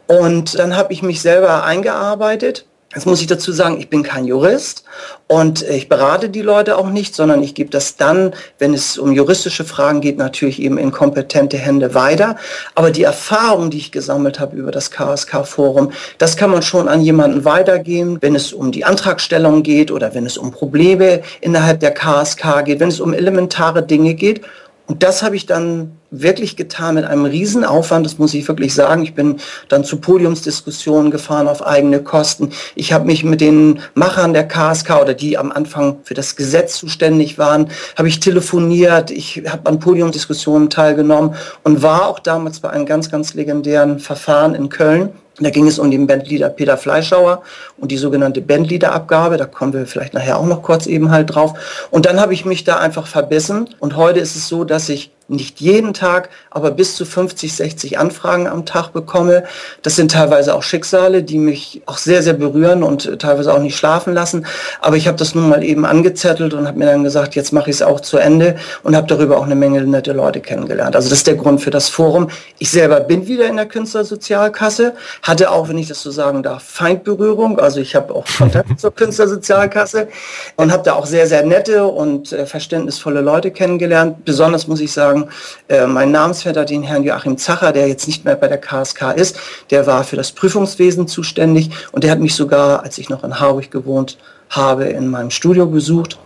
Und 0.07 0.57
dann 0.57 0.75
habe 0.75 0.93
ich 0.93 1.01
mich 1.01 1.21
selber 1.21 1.63
eingearbeitet 1.63 2.65
Jetzt 2.95 3.05
muss 3.05 3.19
ich 3.19 3.27
dazu 3.27 3.51
sagen, 3.51 3.77
ich 3.79 3.89
bin 3.89 4.01
kein 4.01 4.23
Jurist 4.23 4.85
und 5.27 5.61
ich 5.61 5.89
berate 5.89 6.29
die 6.29 6.41
Leute 6.41 6.77
auch 6.77 6.89
nicht, 6.89 7.15
sondern 7.15 7.43
ich 7.43 7.53
gebe 7.53 7.69
das 7.69 7.97
dann, 7.97 8.33
wenn 8.59 8.73
es 8.73 8.97
um 8.97 9.11
juristische 9.11 9.65
Fragen 9.65 9.99
geht, 9.99 10.17
natürlich 10.17 10.61
eben 10.61 10.77
in 10.77 10.91
kompetente 10.91 11.57
Hände 11.57 11.93
weiter. 11.93 12.37
Aber 12.75 12.89
die 12.89 13.03
Erfahrung, 13.03 13.69
die 13.69 13.77
ich 13.77 13.91
gesammelt 13.91 14.39
habe 14.39 14.55
über 14.55 14.71
das 14.71 14.89
KSK-Forum, 14.89 15.91
das 16.17 16.37
kann 16.37 16.49
man 16.49 16.61
schon 16.61 16.87
an 16.87 17.01
jemanden 17.01 17.43
weitergeben, 17.43 18.19
wenn 18.21 18.35
es 18.35 18.53
um 18.53 18.71
die 18.71 18.85
Antragstellung 18.85 19.63
geht 19.63 19.91
oder 19.91 20.13
wenn 20.13 20.25
es 20.25 20.37
um 20.37 20.51
Probleme 20.51 21.23
innerhalb 21.41 21.81
der 21.81 21.93
KSK 21.93 22.63
geht, 22.63 22.79
wenn 22.79 22.89
es 22.89 23.01
um 23.01 23.13
elementare 23.13 23.83
Dinge 23.83 24.13
geht. 24.13 24.41
Und 24.87 25.03
das 25.03 25.23
habe 25.23 25.35
ich 25.35 25.45
dann 25.45 25.91
wirklich 26.09 26.55
getan 26.55 26.95
mit 26.95 27.05
einem 27.05 27.25
Riesenaufwand, 27.25 28.05
das 28.05 28.17
muss 28.17 28.33
ich 28.33 28.47
wirklich 28.47 28.73
sagen. 28.73 29.03
Ich 29.03 29.13
bin 29.13 29.37
dann 29.67 29.83
zu 29.83 29.97
Podiumsdiskussionen 29.97 31.11
gefahren 31.11 31.47
auf 31.47 31.65
eigene 31.65 32.01
Kosten. 32.01 32.51
Ich 32.75 32.93
habe 32.93 33.05
mich 33.05 33.23
mit 33.23 33.41
den 33.41 33.79
Machern 33.93 34.33
der 34.33 34.47
KSK 34.47 35.01
oder 35.01 35.13
die 35.13 35.37
am 35.37 35.51
Anfang 35.51 35.99
für 36.03 36.13
das 36.13 36.35
Gesetz 36.35 36.77
zuständig 36.77 37.37
waren, 37.37 37.69
habe 37.97 38.07
ich 38.07 38.19
telefoniert, 38.19 39.11
ich 39.11 39.43
habe 39.47 39.69
an 39.69 39.79
Podiumsdiskussionen 39.79 40.69
teilgenommen 40.69 41.35
und 41.63 41.81
war 41.81 42.07
auch 42.07 42.19
damals 42.19 42.59
bei 42.59 42.69
einem 42.69 42.85
ganz, 42.85 43.11
ganz 43.11 43.33
legendären 43.33 43.99
Verfahren 43.99 44.55
in 44.55 44.69
Köln 44.69 45.11
da 45.39 45.51
ging 45.51 45.67
es 45.67 45.77
um 45.77 45.91
den 45.91 46.07
Bandleader 46.07 46.49
Peter 46.49 46.77
Fleischauer 46.77 47.43
und 47.77 47.91
die 47.91 47.97
sogenannte 47.97 48.41
Bandleaderabgabe. 48.41 49.37
Da 49.37 49.45
kommen 49.45 49.73
wir 49.73 49.85
vielleicht 49.85 50.13
nachher 50.15 50.39
auch 50.39 50.47
noch 50.47 50.63
kurz 50.63 50.87
eben 50.87 51.11
halt 51.11 51.35
drauf. 51.35 51.53
Und 51.91 52.07
dann 52.07 52.19
habe 52.19 52.33
ich 52.33 52.45
mich 52.45 52.63
da 52.63 52.77
einfach 52.77 53.05
verbissen. 53.05 53.69
Und 53.79 53.95
heute 53.95 54.19
ist 54.19 54.35
es 54.35 54.47
so, 54.47 54.63
dass 54.63 54.89
ich 54.89 55.11
nicht 55.27 55.59
jeden 55.59 55.93
Tag, 55.93 56.29
aber 56.51 56.71
bis 56.71 56.95
zu 56.95 57.05
50, 57.05 57.55
60 57.55 57.99
Anfragen 57.99 58.47
am 58.47 58.65
Tag 58.65 58.93
bekomme. 58.93 59.43
Das 59.81 59.95
sind 59.95 60.11
teilweise 60.11 60.55
auch 60.55 60.63
Schicksale, 60.63 61.23
die 61.23 61.37
mich 61.37 61.81
auch 61.85 61.97
sehr, 61.97 62.23
sehr 62.23 62.33
berühren 62.33 62.83
und 62.83 63.19
teilweise 63.19 63.53
auch 63.53 63.59
nicht 63.59 63.77
schlafen 63.77 64.13
lassen. 64.13 64.45
Aber 64.79 64.95
ich 64.95 65.07
habe 65.07 65.17
das 65.17 65.35
nun 65.35 65.49
mal 65.49 65.63
eben 65.63 65.85
angezettelt 65.85 66.53
und 66.53 66.67
habe 66.67 66.79
mir 66.79 66.85
dann 66.85 67.03
gesagt, 67.03 67.35
jetzt 67.35 67.51
mache 67.51 67.69
ich 67.69 67.77
es 67.77 67.81
auch 67.81 67.99
zu 67.99 68.17
Ende 68.17 68.55
und 68.83 68.95
habe 68.95 69.07
darüber 69.07 69.37
auch 69.37 69.45
eine 69.45 69.55
Menge 69.55 69.81
nette 69.81 70.13
Leute 70.13 70.39
kennengelernt. 70.39 70.95
Also 70.95 71.09
das 71.09 71.19
ist 71.19 71.27
der 71.27 71.35
Grund 71.35 71.61
für 71.61 71.71
das 71.71 71.89
Forum. 71.89 72.29
Ich 72.59 72.71
selber 72.71 72.99
bin 72.99 73.27
wieder 73.27 73.47
in 73.47 73.57
der 73.57 73.65
Künstlersozialkasse, 73.65 74.93
hatte 75.23 75.51
auch, 75.51 75.69
wenn 75.69 75.77
ich 75.77 75.87
das 75.87 76.01
so 76.01 76.11
sagen 76.11 76.43
darf, 76.43 76.63
Feindberührung. 76.63 77.59
Also 77.59 77.79
ich 77.79 77.95
habe 77.95 78.13
auch 78.13 78.25
Kontakt 78.37 78.79
zur 78.79 78.93
Künstlersozialkasse 78.93 80.07
und 80.55 80.71
habe 80.71 80.83
da 80.83 80.93
auch 80.93 81.05
sehr, 81.05 81.27
sehr 81.27 81.43
nette 81.43 81.85
und 81.85 82.31
äh, 82.31 82.45
verständnisvolle 82.45 83.21
Leute 83.21 83.51
kennengelernt. 83.51 84.23
Besonders 84.25 84.67
muss 84.67 84.79
ich 84.79 84.91
sagen, 84.93 85.16
sagen, 85.17 85.29
äh, 85.67 85.85
mein 85.85 86.11
Namensvetter, 86.11 86.65
den 86.65 86.83
Herrn 86.83 87.03
Joachim 87.03 87.37
Zacher, 87.37 87.71
der 87.71 87.87
jetzt 87.87 88.07
nicht 88.07 88.25
mehr 88.25 88.35
bei 88.35 88.47
der 88.47 88.59
KSK 88.59 89.13
ist, 89.15 89.37
der 89.69 89.87
war 89.87 90.03
für 90.03 90.15
das 90.15 90.31
Prüfungswesen 90.31 91.07
zuständig 91.07 91.69
und 91.91 92.03
der 92.03 92.11
hat 92.11 92.19
mich 92.19 92.35
sogar, 92.35 92.83
als 92.83 92.97
ich 92.97 93.09
noch 93.09 93.23
in 93.23 93.39
Harburg 93.39 93.71
gewohnt 93.71 94.17
habe, 94.49 94.85
in 94.85 95.07
meinem 95.07 95.29
Studio 95.29 95.65
besucht 95.65 96.17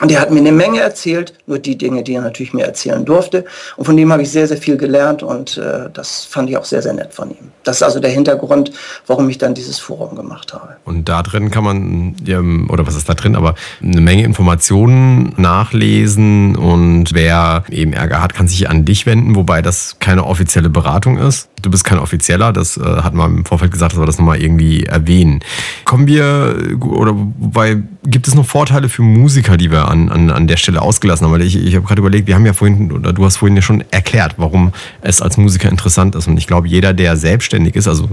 und 0.00 0.10
er 0.10 0.20
hat 0.20 0.30
mir 0.30 0.40
eine 0.40 0.52
Menge 0.52 0.80
erzählt, 0.80 1.34
nur 1.46 1.58
die 1.58 1.78
Dinge, 1.78 2.02
die 2.02 2.14
er 2.14 2.22
natürlich 2.22 2.52
mir 2.52 2.64
erzählen 2.64 3.04
durfte. 3.04 3.44
Und 3.76 3.84
von 3.84 3.96
dem 3.96 4.12
habe 4.12 4.22
ich 4.22 4.30
sehr, 4.30 4.46
sehr 4.46 4.56
viel 4.56 4.76
gelernt 4.76 5.22
und 5.22 5.56
äh, 5.58 5.88
das 5.92 6.24
fand 6.24 6.50
ich 6.50 6.56
auch 6.56 6.64
sehr, 6.64 6.82
sehr 6.82 6.92
nett 6.92 7.14
von 7.14 7.30
ihm. 7.30 7.50
Das 7.64 7.76
ist 7.76 7.82
also 7.82 8.00
der 8.00 8.10
Hintergrund, 8.10 8.72
warum 9.06 9.28
ich 9.28 9.38
dann 9.38 9.54
dieses 9.54 9.78
Forum 9.78 10.16
gemacht 10.16 10.52
habe. 10.52 10.76
Und 10.84 11.08
da 11.08 11.22
drin 11.22 11.50
kann 11.50 11.64
man, 11.64 12.66
oder 12.68 12.86
was 12.86 12.94
ist 12.94 13.08
da 13.08 13.14
drin, 13.14 13.34
aber 13.36 13.54
eine 13.82 14.00
Menge 14.00 14.24
Informationen 14.24 15.34
nachlesen 15.36 16.56
und 16.56 17.12
wer 17.12 17.64
eben 17.70 17.92
Ärger 17.92 18.22
hat, 18.22 18.34
kann 18.34 18.48
sich 18.48 18.68
an 18.68 18.84
dich 18.84 19.06
wenden, 19.06 19.34
wobei 19.34 19.62
das 19.62 19.96
keine 19.98 20.24
offizielle 20.24 20.70
Beratung 20.70 21.18
ist. 21.18 21.48
Du 21.62 21.70
bist 21.70 21.84
kein 21.84 21.98
Offizieller, 21.98 22.52
das 22.52 22.76
äh, 22.76 22.82
hat 22.82 23.14
man 23.14 23.38
im 23.38 23.44
Vorfeld 23.44 23.72
gesagt, 23.72 23.92
dass 23.92 24.00
wir 24.00 24.06
das 24.06 24.18
nochmal 24.18 24.40
irgendwie 24.40 24.84
erwähnen. 24.84 25.40
Kommen 25.84 26.06
wir, 26.06 26.56
oder 26.80 27.14
wobei, 27.14 27.82
gibt 28.06 28.28
es 28.28 28.34
noch 28.34 28.46
Vorteile 28.46 28.88
für 28.88 29.02
Musiker, 29.02 29.56
die 29.56 29.70
wir 29.70 29.88
an, 29.88 30.08
an, 30.08 30.30
an 30.30 30.46
der 30.46 30.56
Stelle 30.56 30.82
ausgelassen 30.82 31.26
haben. 31.26 31.32
Weil 31.32 31.42
ich, 31.42 31.56
ich 31.56 31.74
habe 31.74 31.86
gerade 31.86 32.00
überlegt, 32.00 32.26
wir 32.26 32.34
haben 32.34 32.46
ja 32.46 32.52
vorhin, 32.52 32.92
oder 32.92 33.12
du 33.12 33.24
hast 33.24 33.36
vorhin 33.38 33.56
ja 33.56 33.62
schon 33.62 33.84
erklärt, 33.90 34.34
warum 34.36 34.72
es 35.02 35.20
als 35.20 35.36
Musiker 35.36 35.68
interessant 35.68 36.14
ist. 36.14 36.28
Und 36.28 36.38
ich 36.38 36.46
glaube, 36.46 36.68
jeder, 36.68 36.94
der 36.94 37.16
selbstständig 37.16 37.76
ist, 37.76 37.88
also 37.88 38.08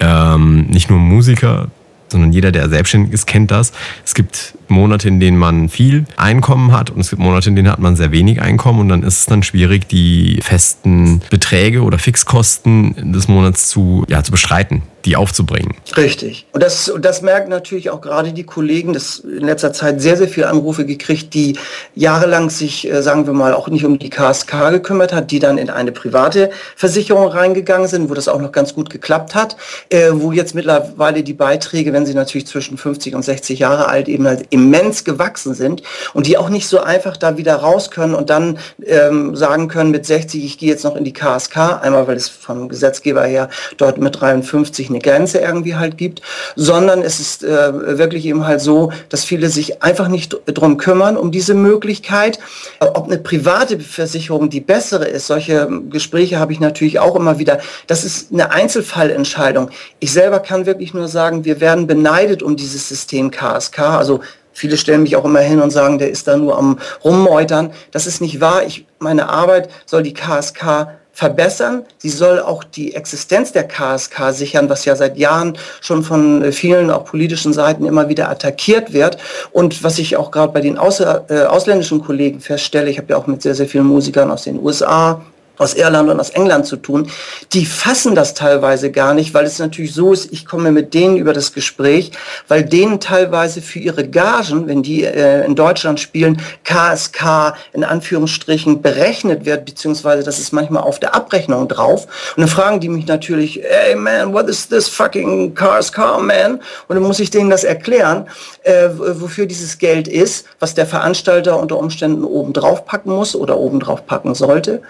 ähm, 0.00 0.66
nicht 0.68 0.90
nur 0.90 0.98
Musiker, 0.98 1.68
sondern 2.10 2.32
jeder, 2.32 2.52
der 2.52 2.68
selbstständig 2.68 3.12
ist, 3.12 3.26
kennt 3.26 3.50
das. 3.50 3.72
Es 4.04 4.14
gibt 4.14 4.54
Monate, 4.68 5.08
in 5.08 5.20
denen 5.20 5.36
man 5.36 5.68
viel 5.68 6.04
Einkommen 6.16 6.72
hat 6.72 6.90
und 6.90 7.00
es 7.00 7.10
gibt 7.10 7.20
Monate, 7.20 7.50
in 7.50 7.56
denen 7.56 7.70
hat 7.70 7.80
man 7.80 7.96
sehr 7.96 8.12
wenig 8.12 8.40
Einkommen 8.40 8.80
und 8.80 8.88
dann 8.88 9.02
ist 9.02 9.20
es 9.20 9.26
dann 9.26 9.42
schwierig, 9.42 9.88
die 9.88 10.38
festen 10.42 11.20
Beträge 11.30 11.82
oder 11.82 11.98
Fixkosten 11.98 13.12
des 13.12 13.28
Monats 13.28 13.68
zu, 13.68 14.04
ja, 14.08 14.22
zu 14.22 14.30
bestreiten 14.30 14.82
die 15.08 15.16
aufzubringen. 15.16 15.74
Richtig. 15.96 16.46
Und 16.52 16.62
das, 16.62 16.90
und 16.90 17.02
das 17.02 17.22
merken 17.22 17.48
natürlich 17.48 17.88
auch 17.88 18.02
gerade 18.02 18.32
die 18.34 18.44
Kollegen, 18.44 18.92
das 18.92 19.20
in 19.20 19.46
letzter 19.46 19.72
Zeit 19.72 20.02
sehr, 20.02 20.18
sehr 20.18 20.28
viele 20.28 20.48
Anrufe 20.48 20.84
gekriegt, 20.84 21.32
die 21.32 21.56
jahrelang 21.94 22.50
sich, 22.50 22.90
äh, 22.90 23.02
sagen 23.02 23.26
wir 23.26 23.32
mal, 23.32 23.54
auch 23.54 23.68
nicht 23.68 23.86
um 23.86 23.98
die 23.98 24.10
KSK 24.10 24.70
gekümmert 24.70 25.14
hat, 25.14 25.30
die 25.30 25.38
dann 25.38 25.56
in 25.56 25.70
eine 25.70 25.92
private 25.92 26.50
Versicherung 26.76 27.26
reingegangen 27.28 27.88
sind, 27.88 28.10
wo 28.10 28.14
das 28.14 28.28
auch 28.28 28.38
noch 28.38 28.52
ganz 28.52 28.74
gut 28.74 28.90
geklappt 28.90 29.34
hat, 29.34 29.56
äh, 29.88 30.10
wo 30.12 30.30
jetzt 30.30 30.54
mittlerweile 30.54 31.22
die 31.22 31.32
Beiträge, 31.32 31.94
wenn 31.94 32.04
sie 32.04 32.14
natürlich 32.14 32.46
zwischen 32.46 32.76
50 32.76 33.14
und 33.14 33.22
60 33.22 33.60
Jahre 33.60 33.88
alt 33.88 34.08
eben 34.08 34.26
halt 34.26 34.46
immens 34.50 35.04
gewachsen 35.04 35.54
sind 35.54 35.82
und 36.12 36.26
die 36.26 36.36
auch 36.36 36.50
nicht 36.50 36.68
so 36.68 36.80
einfach 36.80 37.16
da 37.16 37.38
wieder 37.38 37.56
raus 37.56 37.90
können 37.90 38.14
und 38.14 38.28
dann 38.28 38.58
ähm, 38.84 39.34
sagen 39.34 39.68
können 39.68 39.90
mit 39.90 40.04
60, 40.04 40.44
ich 40.44 40.58
gehe 40.58 40.68
jetzt 40.68 40.84
noch 40.84 40.96
in 40.96 41.04
die 41.04 41.14
KSK, 41.14 41.80
einmal 41.80 42.06
weil 42.06 42.16
es 42.16 42.28
vom 42.28 42.68
Gesetzgeber 42.68 43.24
her 43.24 43.48
dort 43.78 43.96
mit 43.96 44.20
53 44.20 44.90
eine 44.90 44.97
eine 44.98 45.12
Grenze 45.12 45.38
irgendwie 45.38 45.76
halt 45.76 45.96
gibt, 45.96 46.22
sondern 46.56 47.02
es 47.02 47.20
ist 47.20 47.44
äh, 47.44 47.98
wirklich 47.98 48.26
eben 48.26 48.46
halt 48.46 48.60
so, 48.60 48.92
dass 49.08 49.24
viele 49.24 49.48
sich 49.48 49.82
einfach 49.82 50.08
nicht 50.08 50.36
drum 50.46 50.76
kümmern, 50.76 51.16
um 51.16 51.30
diese 51.30 51.54
Möglichkeit. 51.54 52.38
Ob 52.80 53.06
eine 53.06 53.18
private 53.18 53.78
Versicherung 53.80 54.50
die 54.50 54.60
bessere 54.60 55.06
ist, 55.06 55.26
solche 55.26 55.68
Gespräche 55.90 56.38
habe 56.38 56.52
ich 56.52 56.60
natürlich 56.60 56.98
auch 56.98 57.16
immer 57.16 57.38
wieder. 57.38 57.60
Das 57.86 58.04
ist 58.04 58.32
eine 58.32 58.50
Einzelfallentscheidung. 58.50 59.70
Ich 60.00 60.12
selber 60.12 60.40
kann 60.40 60.66
wirklich 60.66 60.94
nur 60.94 61.08
sagen, 61.08 61.44
wir 61.44 61.60
werden 61.60 61.86
beneidet 61.86 62.42
um 62.42 62.56
dieses 62.56 62.88
System 62.88 63.30
KSK, 63.30 63.78
also 63.80 64.20
Viele 64.50 64.76
stellen 64.76 65.04
mich 65.04 65.14
auch 65.14 65.24
immer 65.24 65.38
hin 65.38 65.60
und 65.60 65.70
sagen, 65.70 65.98
der 65.98 66.10
ist 66.10 66.26
da 66.26 66.36
nur 66.36 66.58
am 66.58 66.80
Rummeutern. 67.04 67.70
Das 67.92 68.08
ist 68.08 68.20
nicht 68.20 68.40
wahr. 68.40 68.64
Ich, 68.66 68.86
meine 68.98 69.28
Arbeit 69.28 69.70
soll 69.86 70.02
die 70.02 70.14
KSK 70.14 70.97
verbessern. 71.18 71.84
Sie 71.96 72.10
soll 72.10 72.38
auch 72.38 72.62
die 72.62 72.94
Existenz 72.94 73.50
der 73.50 73.66
KSK 73.66 74.30
sichern, 74.30 74.68
was 74.68 74.84
ja 74.84 74.94
seit 74.94 75.18
Jahren 75.18 75.58
schon 75.80 76.04
von 76.04 76.44
äh, 76.44 76.52
vielen 76.52 76.92
auch 76.92 77.06
politischen 77.06 77.52
Seiten 77.52 77.86
immer 77.86 78.08
wieder 78.08 78.30
attackiert 78.30 78.92
wird. 78.92 79.18
Und 79.50 79.82
was 79.82 79.98
ich 79.98 80.16
auch 80.16 80.30
gerade 80.30 80.52
bei 80.52 80.60
den 80.60 80.78
Außer, 80.78 81.24
äh, 81.28 81.40
ausländischen 81.46 82.04
Kollegen 82.04 82.38
feststelle, 82.38 82.88
ich 82.88 82.98
habe 82.98 83.08
ja 83.10 83.16
auch 83.16 83.26
mit 83.26 83.42
sehr, 83.42 83.56
sehr 83.56 83.66
vielen 83.66 83.86
Musikern 83.86 84.30
aus 84.30 84.44
den 84.44 84.62
USA, 84.62 85.20
aus 85.58 85.74
Irland 85.74 86.08
und 86.08 86.20
aus 86.20 86.30
England 86.30 86.66
zu 86.66 86.76
tun, 86.76 87.10
die 87.52 87.66
fassen 87.66 88.14
das 88.14 88.34
teilweise 88.34 88.90
gar 88.90 89.14
nicht, 89.14 89.34
weil 89.34 89.44
es 89.44 89.58
natürlich 89.58 89.92
so 89.92 90.12
ist, 90.12 90.32
ich 90.32 90.46
komme 90.46 90.72
mit 90.72 90.94
denen 90.94 91.16
über 91.16 91.32
das 91.32 91.52
Gespräch, 91.52 92.12
weil 92.46 92.64
denen 92.64 93.00
teilweise 93.00 93.60
für 93.60 93.78
ihre 93.78 94.08
Gagen, 94.08 94.66
wenn 94.66 94.82
die 94.82 95.04
äh, 95.04 95.44
in 95.44 95.54
Deutschland 95.54 96.00
spielen, 96.00 96.40
KSK 96.64 97.54
in 97.72 97.84
Anführungsstrichen 97.84 98.82
berechnet 98.82 99.44
wird, 99.44 99.64
beziehungsweise 99.64 100.22
das 100.22 100.38
ist 100.38 100.52
manchmal 100.52 100.82
auf 100.82 100.98
der 101.00 101.14
Abrechnung 101.14 101.68
drauf. 101.68 102.06
Und 102.36 102.42
dann 102.42 102.48
fragen 102.48 102.80
die 102.80 102.88
mich 102.88 103.06
natürlich, 103.06 103.60
hey 103.62 103.94
man, 103.94 104.32
what 104.32 104.48
is 104.48 104.68
this 104.68 104.88
fucking 104.88 105.54
KSK, 105.54 105.98
man? 106.20 106.60
Und 106.86 106.96
dann 106.96 107.02
muss 107.02 107.20
ich 107.20 107.30
denen 107.30 107.50
das 107.50 107.64
erklären, 107.64 108.26
äh, 108.62 108.88
wofür 108.92 109.46
dieses 109.46 109.78
Geld 109.78 110.08
ist, 110.08 110.46
was 110.60 110.74
der 110.74 110.86
Veranstalter 110.86 111.58
unter 111.58 111.78
Umständen 111.78 112.24
oben 112.24 112.52
drauf 112.52 112.84
packen 112.84 113.10
muss 113.10 113.34
oder 113.34 113.56
oben 113.56 113.80
drauf 113.80 114.06
packen 114.06 114.34
sollte 114.34 114.82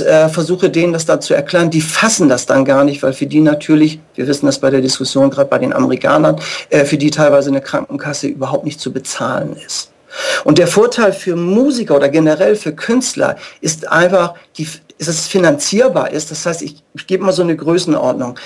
äh, 0.00 0.28
versuche 0.28 0.70
denen 0.70 0.92
das 0.92 1.06
da 1.06 1.20
zu 1.20 1.34
erklären. 1.34 1.70
Die 1.70 1.80
fassen 1.80 2.28
das 2.28 2.46
dann 2.46 2.64
gar 2.64 2.84
nicht, 2.84 3.02
weil 3.02 3.12
für 3.12 3.26
die 3.26 3.40
natürlich, 3.40 4.00
wir 4.14 4.26
wissen 4.26 4.46
das 4.46 4.58
bei 4.58 4.70
der 4.70 4.80
Diskussion 4.80 5.30
gerade 5.30 5.48
bei 5.48 5.58
den 5.58 5.72
Amerikanern, 5.72 6.40
äh, 6.70 6.84
für 6.84 6.98
die 6.98 7.10
teilweise 7.10 7.50
eine 7.50 7.60
Krankenkasse 7.60 8.26
überhaupt 8.28 8.64
nicht 8.64 8.80
zu 8.80 8.92
bezahlen 8.92 9.56
ist. 9.64 9.90
Und 10.44 10.58
der 10.58 10.66
Vorteil 10.66 11.12
für 11.12 11.36
Musiker 11.36 11.96
oder 11.96 12.08
generell 12.08 12.56
für 12.56 12.72
Künstler 12.72 13.36
ist 13.60 13.88
einfach, 13.88 14.34
die, 14.56 14.66
dass 14.98 15.08
es 15.08 15.26
finanzierbar 15.26 16.10
ist. 16.10 16.30
Das 16.30 16.46
heißt, 16.46 16.62
ich, 16.62 16.82
ich 16.94 17.06
gebe 17.06 17.24
mal 17.24 17.32
so 17.32 17.42
eine 17.42 17.56
Größenordnung. 17.56 18.38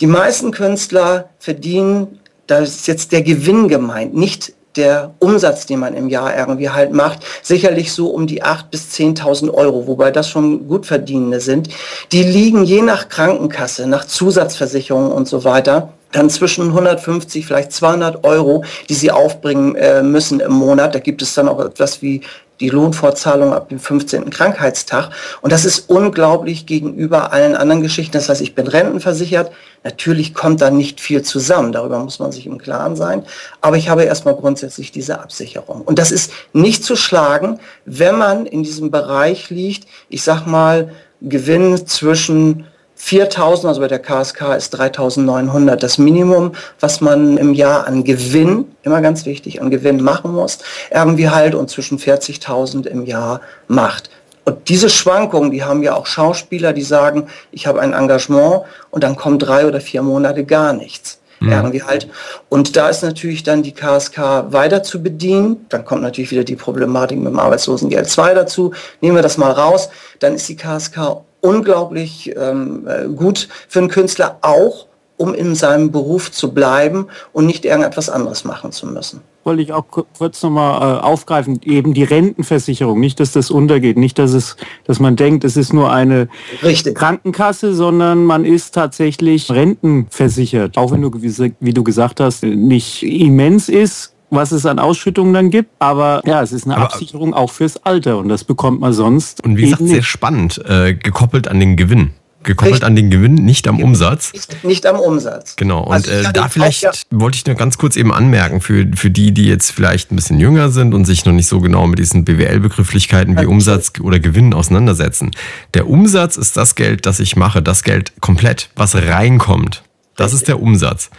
Die 0.00 0.06
meisten 0.06 0.50
Künstler 0.50 1.30
verdienen, 1.38 2.20
da 2.46 2.58
ist 2.58 2.86
jetzt 2.86 3.12
der 3.12 3.22
Gewinn 3.22 3.68
gemeint, 3.68 4.14
nicht 4.14 4.52
der 4.76 5.14
Umsatz, 5.18 5.66
den 5.66 5.80
man 5.80 5.94
im 5.94 6.08
Jahr 6.08 6.36
irgendwie 6.36 6.70
halt 6.70 6.92
macht, 6.92 7.20
sicherlich 7.42 7.92
so 7.92 8.08
um 8.08 8.26
die 8.26 8.42
8.000 8.42 8.62
bis 8.70 8.82
10.000 8.94 9.52
Euro, 9.52 9.86
wobei 9.86 10.10
das 10.10 10.28
schon 10.28 10.68
gut 10.68 10.86
verdienende 10.86 11.40
sind. 11.40 11.68
Die 12.12 12.22
liegen 12.22 12.64
je 12.64 12.82
nach 12.82 13.08
Krankenkasse, 13.08 13.86
nach 13.86 14.04
Zusatzversicherungen 14.04 15.12
und 15.12 15.28
so 15.28 15.44
weiter, 15.44 15.92
dann 16.12 16.30
zwischen 16.30 16.68
150, 16.68 17.46
vielleicht 17.46 17.72
200 17.72 18.24
Euro, 18.24 18.64
die 18.88 18.94
sie 18.94 19.10
aufbringen 19.10 19.74
äh, 19.76 20.02
müssen 20.02 20.40
im 20.40 20.52
Monat. 20.52 20.94
Da 20.94 20.98
gibt 20.98 21.20
es 21.20 21.34
dann 21.34 21.48
auch 21.48 21.60
etwas 21.60 22.00
wie 22.00 22.22
die 22.60 22.70
Lohnfortzahlung 22.70 23.52
ab 23.52 23.68
dem 23.68 23.78
15. 23.78 24.30
Krankheitstag. 24.30 25.10
Und 25.42 25.52
das 25.52 25.64
ist 25.64 25.90
unglaublich 25.90 26.66
gegenüber 26.66 27.32
allen 27.32 27.54
anderen 27.54 27.82
Geschichten. 27.82 28.12
Das 28.12 28.28
heißt, 28.28 28.40
ich 28.40 28.54
bin 28.54 28.66
rentenversichert. 28.66 29.50
Natürlich 29.84 30.34
kommt 30.34 30.60
da 30.60 30.70
nicht 30.70 31.00
viel 31.00 31.22
zusammen. 31.22 31.72
Darüber 31.72 31.98
muss 31.98 32.18
man 32.18 32.32
sich 32.32 32.46
im 32.46 32.58
Klaren 32.58 32.96
sein. 32.96 33.24
Aber 33.60 33.76
ich 33.76 33.88
habe 33.88 34.04
erstmal 34.04 34.34
grundsätzlich 34.34 34.92
diese 34.92 35.20
Absicherung. 35.20 35.82
Und 35.82 35.98
das 35.98 36.10
ist 36.10 36.32
nicht 36.52 36.84
zu 36.84 36.96
schlagen, 36.96 37.60
wenn 37.84 38.16
man 38.16 38.46
in 38.46 38.62
diesem 38.62 38.90
Bereich 38.90 39.50
liegt, 39.50 39.86
ich 40.08 40.22
sag 40.22 40.46
mal, 40.46 40.90
Gewinn 41.20 41.86
zwischen 41.86 42.66
4000, 42.96 43.68
also 43.68 43.80
bei 43.80 43.88
der 43.88 43.98
KSK 43.98 44.56
ist 44.56 44.70
3900 44.70 45.82
das 45.82 45.98
Minimum, 45.98 46.52
was 46.80 47.00
man 47.00 47.36
im 47.36 47.52
Jahr 47.52 47.86
an 47.86 48.04
Gewinn, 48.04 48.64
immer 48.82 49.02
ganz 49.02 49.26
wichtig, 49.26 49.60
an 49.60 49.70
Gewinn 49.70 50.02
machen 50.02 50.32
muss, 50.32 50.58
irgendwie 50.90 51.28
halt 51.28 51.54
und 51.54 51.68
zwischen 51.68 51.98
40.000 51.98 52.86
im 52.86 53.04
Jahr 53.04 53.42
macht. 53.68 54.10
Und 54.46 54.68
diese 54.68 54.88
Schwankungen, 54.88 55.50
die 55.50 55.64
haben 55.64 55.82
ja 55.82 55.94
auch 55.94 56.06
Schauspieler, 56.06 56.72
die 56.72 56.82
sagen, 56.82 57.26
ich 57.50 57.66
habe 57.66 57.80
ein 57.80 57.92
Engagement 57.92 58.62
und 58.90 59.02
dann 59.02 59.16
kommen 59.16 59.40
drei 59.40 59.66
oder 59.66 59.80
vier 59.80 60.02
Monate 60.02 60.44
gar 60.44 60.72
nichts. 60.72 61.18
Mhm. 61.40 61.52
Irgendwie 61.52 61.82
halt. 61.82 62.08
Und 62.48 62.76
da 62.76 62.88
ist 62.88 63.02
natürlich 63.02 63.42
dann 63.42 63.64
die 63.64 63.72
KSK 63.72 64.52
weiter 64.52 64.84
zu 64.84 65.02
bedienen. 65.02 65.66
Dann 65.68 65.84
kommt 65.84 66.02
natürlich 66.02 66.30
wieder 66.30 66.44
die 66.44 66.54
Problematik 66.56 67.18
mit 67.18 67.26
dem 67.26 67.40
Arbeitslosengeld 67.40 68.08
2 68.08 68.34
dazu. 68.34 68.72
Nehmen 69.00 69.16
wir 69.16 69.22
das 69.22 69.36
mal 69.36 69.50
raus. 69.50 69.90
Dann 70.20 70.36
ist 70.36 70.48
die 70.48 70.56
KSK 70.56 71.22
unglaublich 71.40 72.32
ähm, 72.36 72.86
äh, 72.86 73.08
gut 73.08 73.48
für 73.68 73.80
einen 73.80 73.88
Künstler, 73.88 74.38
auch 74.42 74.86
um 75.16 75.34
in 75.34 75.54
seinem 75.54 75.90
Beruf 75.90 76.30
zu 76.30 76.52
bleiben 76.52 77.06
und 77.32 77.46
nicht 77.46 77.64
irgendetwas 77.64 78.10
anderes 78.10 78.44
machen 78.44 78.72
zu 78.72 78.86
müssen. 78.86 79.20
Wollte 79.44 79.62
ich 79.62 79.72
auch 79.72 79.84
kurz 79.88 80.42
nochmal 80.42 80.98
äh, 80.98 81.00
aufgreifen, 81.02 81.60
eben 81.64 81.94
die 81.94 82.02
Rentenversicherung, 82.02 82.98
nicht, 82.98 83.20
dass 83.20 83.32
das 83.32 83.50
untergeht, 83.50 83.96
nicht, 83.96 84.18
dass 84.18 84.32
es, 84.32 84.56
dass 84.84 84.98
man 84.98 85.14
denkt, 85.14 85.44
es 85.44 85.56
ist 85.56 85.72
nur 85.72 85.92
eine 85.92 86.28
Richtig. 86.62 86.96
Krankenkasse, 86.96 87.74
sondern 87.74 88.24
man 88.24 88.44
ist 88.44 88.74
tatsächlich 88.74 89.50
rentenversichert. 89.50 90.76
Auch 90.76 90.90
wenn 90.90 91.02
du, 91.02 91.12
wie 91.12 91.72
du 91.72 91.84
gesagt 91.84 92.18
hast, 92.18 92.42
nicht 92.42 93.04
immens 93.04 93.68
ist, 93.68 94.14
was 94.30 94.50
es 94.50 94.66
an 94.66 94.80
Ausschüttungen 94.80 95.32
dann 95.32 95.50
gibt. 95.50 95.70
Aber 95.78 96.22
ja, 96.26 96.42
es 96.42 96.52
ist 96.52 96.64
eine 96.64 96.76
Aber, 96.76 96.86
Absicherung 96.86 97.32
auch 97.32 97.52
fürs 97.52 97.84
Alter 97.84 98.18
und 98.18 98.28
das 98.28 98.42
bekommt 98.42 98.80
man 98.80 98.92
sonst. 98.92 99.44
Und 99.44 99.56
wie 99.56 99.62
gesagt, 99.62 99.86
sehr 99.86 100.02
spannend, 100.02 100.60
äh, 100.68 100.94
gekoppelt 100.94 101.46
an 101.46 101.60
den 101.60 101.76
Gewinn 101.76 102.10
gekoppelt 102.46 102.74
Richtig. 102.74 102.86
an 102.86 102.96
den 102.96 103.10
Gewinn, 103.10 103.34
nicht 103.34 103.68
am 103.68 103.80
Umsatz. 103.80 104.32
Nicht, 104.32 104.64
nicht 104.64 104.86
am 104.86 104.98
Umsatz. 104.98 105.56
Genau. 105.56 105.82
Und 105.82 105.92
also 105.92 106.10
äh, 106.10 106.32
da 106.32 106.48
vielleicht 106.48 106.82
ja. 106.82 106.92
wollte 107.10 107.36
ich 107.36 107.44
nur 107.44 107.56
ganz 107.56 107.76
kurz 107.76 107.96
eben 107.96 108.12
anmerken, 108.12 108.60
für, 108.60 108.86
für 108.94 109.10
die, 109.10 109.32
die 109.32 109.44
jetzt 109.44 109.70
vielleicht 109.70 110.10
ein 110.10 110.16
bisschen 110.16 110.40
jünger 110.40 110.70
sind 110.70 110.94
und 110.94 111.04
sich 111.04 111.26
noch 111.26 111.32
nicht 111.32 111.48
so 111.48 111.60
genau 111.60 111.86
mit 111.86 111.98
diesen 111.98 112.24
BWL-Begrifflichkeiten 112.24 113.38
wie 113.38 113.46
Umsatz 113.46 113.92
oder 114.00 114.18
Gewinn 114.18 114.54
auseinandersetzen. 114.54 115.32
Der 115.74 115.88
Umsatz 115.88 116.36
ist 116.36 116.56
das 116.56 116.74
Geld, 116.74 117.04
das 117.04 117.20
ich 117.20 117.36
mache, 117.36 117.60
das 117.60 117.82
Geld 117.82 118.12
komplett, 118.20 118.70
was 118.76 118.94
reinkommt. 118.94 119.82
Das 120.16 120.26
Richtig. 120.26 120.40
ist 120.40 120.48
der 120.48 120.62
Umsatz. 120.62 121.10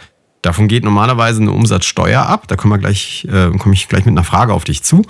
Davon 0.42 0.68
geht 0.68 0.84
normalerweise 0.84 1.42
eine 1.42 1.50
Umsatzsteuer 1.50 2.22
ab. 2.22 2.46
Da 2.46 2.56
komme 2.56 2.78
gleich, 2.78 3.26
äh, 3.30 3.50
komme 3.58 3.74
ich 3.74 3.88
gleich 3.88 4.04
mit 4.04 4.12
einer 4.12 4.24
Frage 4.24 4.52
auf 4.52 4.64
dich 4.64 4.84
zu. 4.84 5.04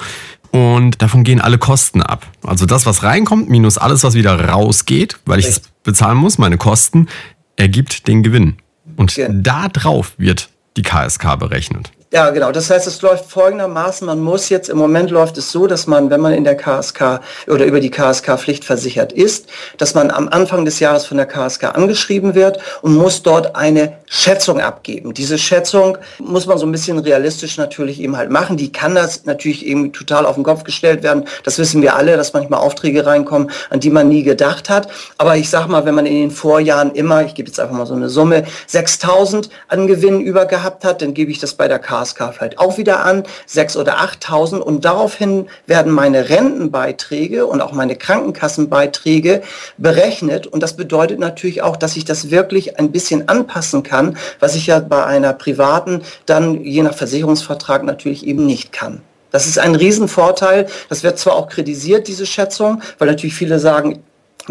Und 0.51 1.03
davon 1.03 1.25
gehen 1.25 1.41
alle 1.41 1.59
Kosten 1.59 2.03
ab. 2.03 2.27
Also 2.43 2.67
das, 2.67 2.87
was 2.87 3.03
reinkommt, 3.03 3.49
minus 3.49 3.79
alles, 3.79 4.03
was 4.05 4.15
wieder 4.15 4.49
rausgeht, 4.49 5.19
weil 5.27 5.39
ich 5.41 5.47
es 5.47 5.63
bezahlen 5.83 6.17
muss, 6.17 6.39
meine 6.39 6.57
Kosten, 6.57 7.09
ergibt 7.57 8.09
den 8.09 8.23
Gewinn. 8.23 8.57
Und 8.97 9.17
ja. 9.17 9.29
da 9.29 9.69
drauf 9.69 10.13
wird 10.17 10.49
die 10.77 10.83
KSK 10.83 11.39
berechnet. 11.39 11.93
Ja, 12.11 12.31
genau. 12.31 12.53
Das 12.53 12.71
heißt, 12.71 12.87
es 12.87 13.03
läuft 13.03 13.31
folgendermaßen. 13.31 14.07
Man 14.07 14.21
muss 14.21 14.49
jetzt, 14.49 14.71
im 14.71 14.79
Moment 14.79 15.11
läuft 15.11 15.37
es 15.37 15.53
so, 15.53 15.67
dass 15.67 15.87
man, 15.87 16.09
wenn 16.09 16.23
man 16.23 16.33
in 16.33 16.43
der 16.43 16.57
KSK 16.57 17.21
oder 17.49 17.67
über 17.67 17.81
die 17.81 17.91
KSK 17.91 18.39
Pflicht 18.39 18.65
versichert 18.65 19.13
ist, 19.13 19.47
dass 19.77 19.95
man 19.95 20.11
am 20.11 20.27
Anfang 20.27 20.65
des 20.65 20.81
Jahres 20.81 21.05
von 21.05 21.19
der 21.19 21.27
KSK 21.27 21.65
angeschrieben 21.65 22.35
wird 22.35 22.61
und 22.81 22.95
muss 22.95 23.23
dort 23.23 23.55
eine 23.57 23.99
Schätzung 24.07 24.59
abgeben. 24.59 25.13
Diese 25.13 25.37
Schätzung 25.37 25.99
muss 26.19 26.47
man 26.47 26.57
so 26.57 26.65
ein 26.65 26.73
bisschen 26.73 26.99
realistisch 26.99 27.59
natürlich 27.59 28.01
eben 28.01 28.17
halt 28.17 28.31
machen. 28.31 28.57
Die 28.57 28.73
kann 28.73 28.95
das 28.95 29.27
natürlich 29.27 29.67
eben 29.67 29.93
total 29.93 30.25
auf 30.25 30.37
den 30.37 30.45
Kopf 30.45 30.65
gestellt 30.65 31.03
werden. 31.03 31.27
Das 31.45 31.59
wissen 31.59 31.83
wir 31.83 31.95
alle, 31.95 32.17
dass 32.17 32.33
manchmal 32.33 32.61
Aufträge 32.61 33.05
reinkommen, 33.05 33.51
an 33.69 33.81
die 33.81 33.91
man 33.91 34.09
nie 34.09 34.23
gedacht 34.23 34.71
hat. 34.71 34.89
Aber 35.19 35.37
ich 35.37 35.51
sag 35.51 35.67
mal, 35.67 35.85
wenn 35.85 35.95
man 35.95 36.07
in 36.07 36.15
den 36.15 36.31
Vorjahren 36.31 36.93
immer, 36.93 37.27
ich 37.27 37.35
gebe 37.35 37.49
jetzt 37.49 37.61
einfach 37.61 37.77
mal 37.77 37.85
so 37.85 37.93
eine 37.93 38.09
Summe, 38.09 38.45
6000 38.67 39.51
an 39.69 39.87
Gewinn 39.87 40.23
über 40.23 40.47
gehabt 40.47 40.87
hat, 40.87 41.03
dann 41.03 41.13
gebe 41.13 41.31
ich 41.31 41.39
das 41.39 41.53
bei 41.53 41.69
der 41.69 41.79
KSK 41.79 41.98
KSK 41.99 42.35
vielleicht 42.35 42.59
auch 42.59 42.79
wieder 42.79 43.05
an, 43.05 43.25
6.000 43.49 43.79
oder 43.79 43.99
8.000 43.99 44.59
und 44.59 44.85
daraufhin 44.85 45.49
werden 45.67 45.93
meine 45.93 46.29
Rentenbeiträge 46.29 47.47
und 47.47 47.61
auch 47.61 47.73
meine 47.73 47.97
Krankenkassenbeiträge 47.97 49.43
berechnet 49.77 50.47
und 50.47 50.63
das 50.63 50.77
bedeutet 50.77 51.19
natürlich 51.19 51.63
auch, 51.63 51.77
dass 51.77 51.97
ich 51.97 52.05
das 52.05 52.31
wirklich 52.31 52.79
ein 52.79 52.93
bisschen 52.93 53.29
anpassen 53.29 53.83
kann, 53.83 54.17
was 54.41 54.55
ich 54.55 54.67
ja 54.67 54.81
bei 54.81 55.05
einer 55.05 55.33
privaten 55.33 56.03
dann 56.27 56.63
je 56.63 56.83
nach 56.83 56.95
Versicherungsvertrag 56.95 57.85
natürlich 57.85 58.27
eben 58.27 58.47
nicht 58.47 58.73
kann. 58.73 59.03
Das 59.31 59.47
ist 59.47 59.59
ein 59.59 59.75
Riesenvorteil. 59.75 60.67
Das 60.89 61.03
wird 61.03 61.19
zwar 61.19 61.35
auch 61.35 61.49
kritisiert, 61.49 62.09
diese 62.09 62.25
Schätzung, 62.25 62.83
weil 62.99 63.09
natürlich 63.09 63.35
viele 63.35 63.59
sagen, 63.59 64.03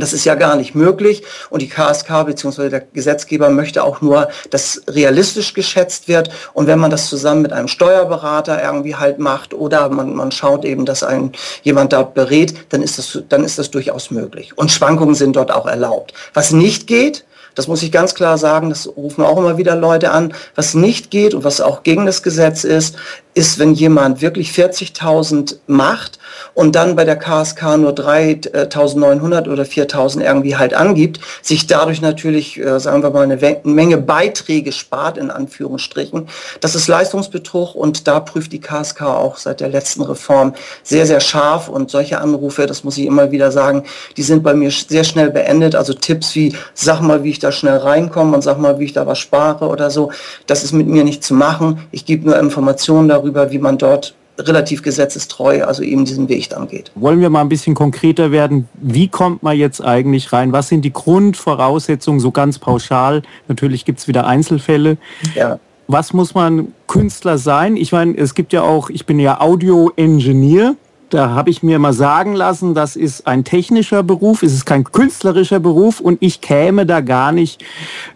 das 0.02 0.14
ist 0.14 0.26
ja 0.26 0.36
gar 0.36 0.56
nicht 0.56 0.76
möglich 0.76 1.24
und 1.50 1.62
die 1.62 1.70
KSK 1.70 2.26
bzw. 2.26 2.70
der 2.70 2.82
Gesetzgeber 2.82 3.50
möchte 3.50 3.84
auch 3.84 4.02
nur, 4.02 4.30
dass 4.50 4.82
realistisch 4.88 5.54
geschätzt 5.54 6.08
wird 6.08 6.30
und 6.54 6.68
wenn 6.68 6.80
man 6.80 6.92
das 6.92 7.08
zusammen 7.08 7.42
mit 7.42 7.54
einem 7.54 7.68
Steuerberater 7.68 8.64
irgendwie 8.64 8.96
halt 8.96 9.20
macht 9.20 9.54
oder 9.54 9.90
man, 9.90 10.16
man 10.16 10.32
schaut 10.32 10.66
eben, 10.66 10.86
dass 10.86 11.04
ein 11.04 11.32
jemand 11.64 11.94
da 11.94 12.04
berät, 12.04 12.54
dann 12.70 12.82
ist, 12.82 12.98
das, 12.98 13.20
dann 13.30 13.44
ist 13.44 13.58
das 13.58 13.72
durchaus 13.72 14.12
möglich. 14.12 14.58
Und 14.58 14.72
Schwankungen 14.72 15.16
sind 15.16 15.36
dort 15.36 15.52
auch 15.52 15.66
erlaubt. 15.66 16.14
Was 16.34 16.52
nicht 16.52 16.88
geht, 16.88 17.26
das 17.58 17.67
muss 17.67 17.82
ich 17.82 17.91
ganz 17.91 18.13
klar 18.13 18.38
sagen, 18.38 18.70
das 18.70 18.88
rufen 18.88 19.24
auch 19.24 19.38
immer 19.38 19.58
wieder 19.58 19.76
Leute 19.76 20.12
an, 20.12 20.34
was 20.56 20.76
nicht 20.76 21.10
geht 21.10 21.34
und 21.34 21.43
was 21.43 21.60
auch 21.60 21.82
gegen 21.82 22.06
das 22.06 22.22
Gesetz 22.22 22.63
ist, 22.63 22.96
ist, 23.38 23.60
wenn 23.60 23.76
jemand 23.76 24.22
wirklich 24.22 24.50
40.000 24.50 25.58
macht 25.67 26.17
und 26.56 26.76
dann 26.76 26.96
bei 26.96 27.06
der 27.06 27.17
KSK 27.17 27.78
nur 27.78 27.91
3.900 27.91 29.48
oder 29.48 29.63
4.000 29.63 30.24
irgendwie 30.24 30.58
halt 30.58 30.74
angibt, 30.74 31.20
sich 31.43 31.67
dadurch 31.67 32.02
natürlich, 32.02 32.58
äh, 32.58 32.80
sagen 32.80 33.04
wir 33.04 33.12
mal, 33.12 33.24
eine 33.24 33.60
Menge 33.63 33.98
Beiträge 33.98 34.72
spart, 34.72 35.20
in 35.20 35.30
Anführungsstrichen. 35.30 36.28
Das 36.62 36.74
ist 36.74 36.88
Leistungsbetrug 36.88 37.76
und 37.76 38.08
da 38.08 38.20
prüft 38.20 38.54
die 38.54 38.60
KSK 38.60 39.04
auch 39.04 39.38
seit 39.38 39.60
der 39.60 39.70
letzten 39.70 40.02
Reform 40.02 40.56
sehr, 40.82 41.06
sehr 41.06 41.20
scharf 41.20 41.70
und 41.70 41.91
solche 41.91 42.20
Anrufe, 42.20 42.65
das 42.65 42.84
muss 42.84 42.98
ich 42.98 43.06
immer 43.06 43.32
wieder 43.32 43.52
sagen, 43.52 43.84
die 44.17 44.24
sind 44.24 44.41
bei 44.41 44.56
mir 44.56 44.72
sehr 44.72 45.04
schnell 45.04 45.30
beendet. 45.30 45.76
Also 45.76 45.93
Tipps 45.93 46.34
wie, 46.34 46.56
sag 46.74 47.02
mal, 47.02 47.24
wie 47.24 47.30
ich 47.30 47.39
da 47.48 47.52
schnell 47.52 47.78
reinkomme 47.78 48.36
und 48.36 48.42
sag 48.42 48.58
mal, 48.58 48.80
wie 48.80 48.86
ich 48.86 48.94
da 48.94 49.06
was 49.06 49.20
spare 49.20 49.68
oder 49.68 49.90
so, 49.90 50.12
das 50.48 50.64
ist 50.64 50.74
mit 50.74 50.88
mir 50.88 51.04
nicht 51.04 51.24
zu 51.24 51.34
machen. 51.34 51.80
Ich 51.92 52.06
gebe 52.06 52.26
nur 52.26 52.38
Informationen 52.40 53.08
darüber, 53.08 53.38
darüber, 53.38 53.52
wie 53.52 53.60
man 53.60 53.78
dort 53.78 54.14
relativ 54.40 54.84
gesetzestreu, 54.84 55.64
also 55.64 55.82
eben 55.82 56.06
diesen 56.06 56.30
Weg 56.30 56.50
dann 56.50 56.68
geht. 56.68 56.92
Wollen 56.94 57.20
wir 57.20 57.30
mal 57.30 57.42
ein 57.42 57.50
bisschen 57.50 57.74
konkreter 57.74 58.32
werden? 58.32 58.68
Wie 58.76 59.08
kommt 59.08 59.42
man 59.42 59.58
jetzt 59.58 59.84
eigentlich 59.84 60.32
rein? 60.32 60.52
Was 60.52 60.70
sind 60.70 60.84
die 60.84 60.94
Grundvoraussetzungen 60.94 62.20
so 62.20 62.32
ganz 62.32 62.60
pauschal? 62.60 63.24
Natürlich 63.48 63.84
gibt 63.84 64.00
es 64.00 64.08
wieder 64.08 64.28
Einzelfälle. 64.28 64.98
Ja. 65.34 65.60
Was 65.88 66.14
muss 66.14 66.36
man 66.36 66.74
Künstler 66.86 67.40
sein? 67.40 67.78
Ich 67.78 67.92
meine, 67.92 68.16
es 68.16 68.36
gibt 68.36 68.54
ja 68.54 68.62
auch, 68.62 68.92
ich 68.92 69.06
bin 69.08 69.20
ja 69.20 69.42
Audio-Engineer. 69.42 70.76
Da 71.10 71.30
habe 71.30 71.50
ich 71.50 71.63
mir 71.63 71.80
mal 71.80 71.93
sagen 71.93 72.34
lassen, 72.34 72.74
das 72.74 72.98
ist 72.98 73.28
ein 73.28 73.46
technischer 73.46 74.04
Beruf, 74.04 74.43
es 74.43 74.54
ist 74.54 74.65
kein 74.65 74.84
künstlerischer 74.84 75.62
Beruf 75.62 76.02
und 76.02 76.17
ich 76.22 76.41
käme 76.41 76.86
da 76.86 77.00
gar 77.00 77.32
nicht 77.32 77.63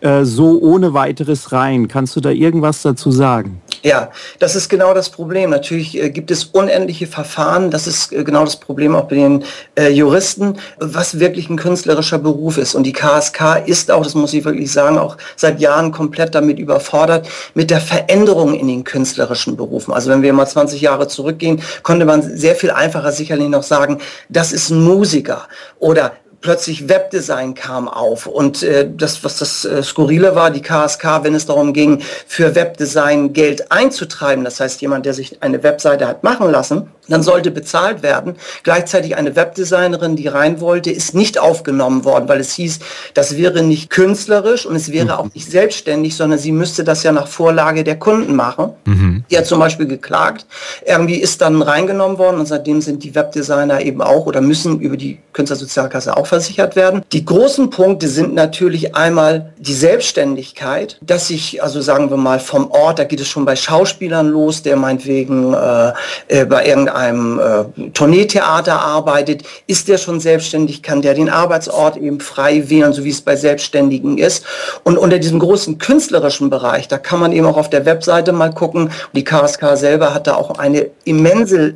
äh, 0.01 0.25
so 0.25 0.59
ohne 0.59 0.93
weiteres 0.93 1.53
rein. 1.53 1.87
Kannst 1.87 2.17
du 2.17 2.19
da 2.19 2.31
irgendwas 2.31 2.81
dazu 2.81 3.09
sagen? 3.11 3.61
Ja, 3.83 4.11
das 4.37 4.55
ist 4.55 4.69
genau 4.69 4.93
das 4.93 5.09
Problem. 5.09 5.49
Natürlich 5.49 5.97
äh, 5.97 6.09
gibt 6.11 6.29
es 6.29 6.45
unendliche 6.45 7.07
Verfahren. 7.07 7.71
Das 7.71 7.87
ist 7.87 8.13
äh, 8.13 8.23
genau 8.23 8.43
das 8.43 8.57
Problem 8.57 8.95
auch 8.95 9.05
bei 9.05 9.15
den 9.15 9.43
äh, 9.75 9.89
Juristen, 9.89 10.57
was 10.77 11.19
wirklich 11.19 11.49
ein 11.49 11.57
künstlerischer 11.57 12.19
Beruf 12.19 12.57
ist. 12.57 12.75
Und 12.75 12.83
die 12.83 12.93
KSK 12.93 13.63
ist 13.65 13.89
auch, 13.89 14.03
das 14.03 14.13
muss 14.13 14.33
ich 14.33 14.45
wirklich 14.45 14.71
sagen, 14.71 14.99
auch 14.99 15.17
seit 15.35 15.59
Jahren 15.59 15.91
komplett 15.91 16.35
damit 16.35 16.59
überfordert, 16.59 17.27
mit 17.55 17.71
der 17.71 17.81
Veränderung 17.81 18.53
in 18.53 18.67
den 18.67 18.83
künstlerischen 18.83 19.57
Berufen. 19.57 19.93
Also 19.93 20.11
wenn 20.11 20.21
wir 20.21 20.33
mal 20.33 20.45
20 20.45 20.79
Jahre 20.81 21.07
zurückgehen, 21.07 21.61
konnte 21.81 22.05
man 22.05 22.21
sehr 22.21 22.55
viel 22.55 22.69
einfacher 22.81 23.11
sicherlich 23.11 23.47
noch 23.47 23.63
sagen, 23.63 23.99
das 24.29 24.51
ist 24.51 24.69
ein 24.69 24.83
Musiker 24.83 25.47
oder 25.79 26.13
plötzlich 26.41 26.89
Webdesign 26.89 27.53
kam 27.53 27.87
auf 27.87 28.25
und 28.25 28.63
äh, 28.63 28.89
das, 28.91 29.23
was 29.23 29.37
das 29.37 29.63
äh, 29.65 29.83
Skurrile 29.83 30.35
war, 30.35 30.51
die 30.51 30.61
KSK, 30.61 31.23
wenn 31.23 31.35
es 31.35 31.45
darum 31.45 31.73
ging, 31.73 32.01
für 32.27 32.55
Webdesign 32.55 33.33
Geld 33.33 33.71
einzutreiben, 33.71 34.43
das 34.43 34.59
heißt 34.59 34.81
jemand, 34.81 35.05
der 35.05 35.13
sich 35.13 35.41
eine 35.41 35.63
Webseite 35.63 36.07
hat 36.07 36.23
machen 36.23 36.51
lassen, 36.51 36.89
dann 37.07 37.23
sollte 37.23 37.51
bezahlt 37.51 38.03
werden. 38.03 38.35
Gleichzeitig 38.63 39.15
eine 39.15 39.35
Webdesignerin, 39.35 40.15
die 40.15 40.27
rein 40.27 40.61
wollte, 40.61 40.91
ist 40.91 41.13
nicht 41.13 41.39
aufgenommen 41.39 42.05
worden, 42.05 42.27
weil 42.27 42.39
es 42.39 42.53
hieß, 42.53 42.79
das 43.13 43.37
wäre 43.37 43.63
nicht 43.63 43.89
künstlerisch 43.89 44.65
und 44.65 44.75
es 44.75 44.91
wäre 44.91 45.05
mhm. 45.05 45.11
auch 45.11 45.33
nicht 45.33 45.49
selbstständig, 45.49 46.15
sondern 46.15 46.39
sie 46.39 46.51
müsste 46.51 46.83
das 46.83 47.03
ja 47.03 47.11
nach 47.11 47.27
Vorlage 47.27 47.83
der 47.83 47.99
Kunden 47.99 48.35
machen. 48.35 48.71
Mhm. 48.85 49.23
Die 49.29 49.37
hat 49.37 49.45
zum 49.45 49.59
Beispiel 49.59 49.87
geklagt. 49.87 50.45
Irgendwie 50.85 51.15
ist 51.15 51.41
dann 51.41 51.61
reingenommen 51.61 52.17
worden 52.17 52.39
und 52.39 52.45
seitdem 52.45 52.81
sind 52.81 53.03
die 53.03 53.13
Webdesigner 53.13 53.81
eben 53.81 54.01
auch 54.01 54.25
oder 54.25 54.41
müssen 54.41 54.79
über 54.79 54.97
die 54.97 55.19
Künstlersozialkasse 55.33 56.15
auch 56.15 56.27
versichert 56.31 56.77
werden. 56.77 57.01
Die 57.11 57.25
großen 57.25 57.69
Punkte 57.71 58.07
sind 58.07 58.33
natürlich 58.33 58.95
einmal 58.95 59.51
die 59.57 59.73
Selbstständigkeit, 59.73 60.97
dass 61.01 61.29
ich, 61.29 61.61
also 61.61 61.81
sagen 61.81 62.09
wir 62.09 62.15
mal 62.15 62.39
vom 62.39 62.71
Ort, 62.71 62.99
da 62.99 63.03
geht 63.03 63.19
es 63.19 63.27
schon 63.27 63.43
bei 63.43 63.57
Schauspielern 63.57 64.29
los, 64.29 64.63
der 64.63 64.77
meinetwegen 64.77 65.53
äh, 65.53 65.91
äh 66.29 66.45
bei 66.45 66.65
irgendeinem 66.65 67.39
einem 67.39 67.75
äh, 67.79 67.89
Tourneetheater 67.89 68.79
arbeitet, 68.79 69.43
ist 69.67 69.89
der 69.89 69.97
schon 69.97 70.21
selbstständig, 70.21 70.81
kann 70.81 71.01
der 71.01 71.15
den 71.15 71.29
Arbeitsort 71.29 71.97
eben 71.97 72.21
frei 72.21 72.69
wählen, 72.69 72.93
so 72.93 73.03
wie 73.03 73.09
es 73.09 73.21
bei 73.21 73.35
Selbstständigen 73.35 74.17
ist. 74.17 74.45
Und 74.85 74.97
unter 74.97 75.19
diesem 75.19 75.39
großen 75.39 75.79
künstlerischen 75.79 76.49
Bereich, 76.49 76.87
da 76.87 76.97
kann 76.97 77.19
man 77.19 77.33
eben 77.33 77.45
auch 77.45 77.57
auf 77.57 77.69
der 77.69 77.85
Webseite 77.85 78.31
mal 78.31 78.53
gucken. 78.53 78.89
Die 79.13 79.25
KSK 79.25 79.75
selber 79.75 80.13
hat 80.13 80.27
da 80.27 80.35
auch 80.35 80.57
eine 80.57 80.91
immense 81.03 81.59
äh, 81.67 81.73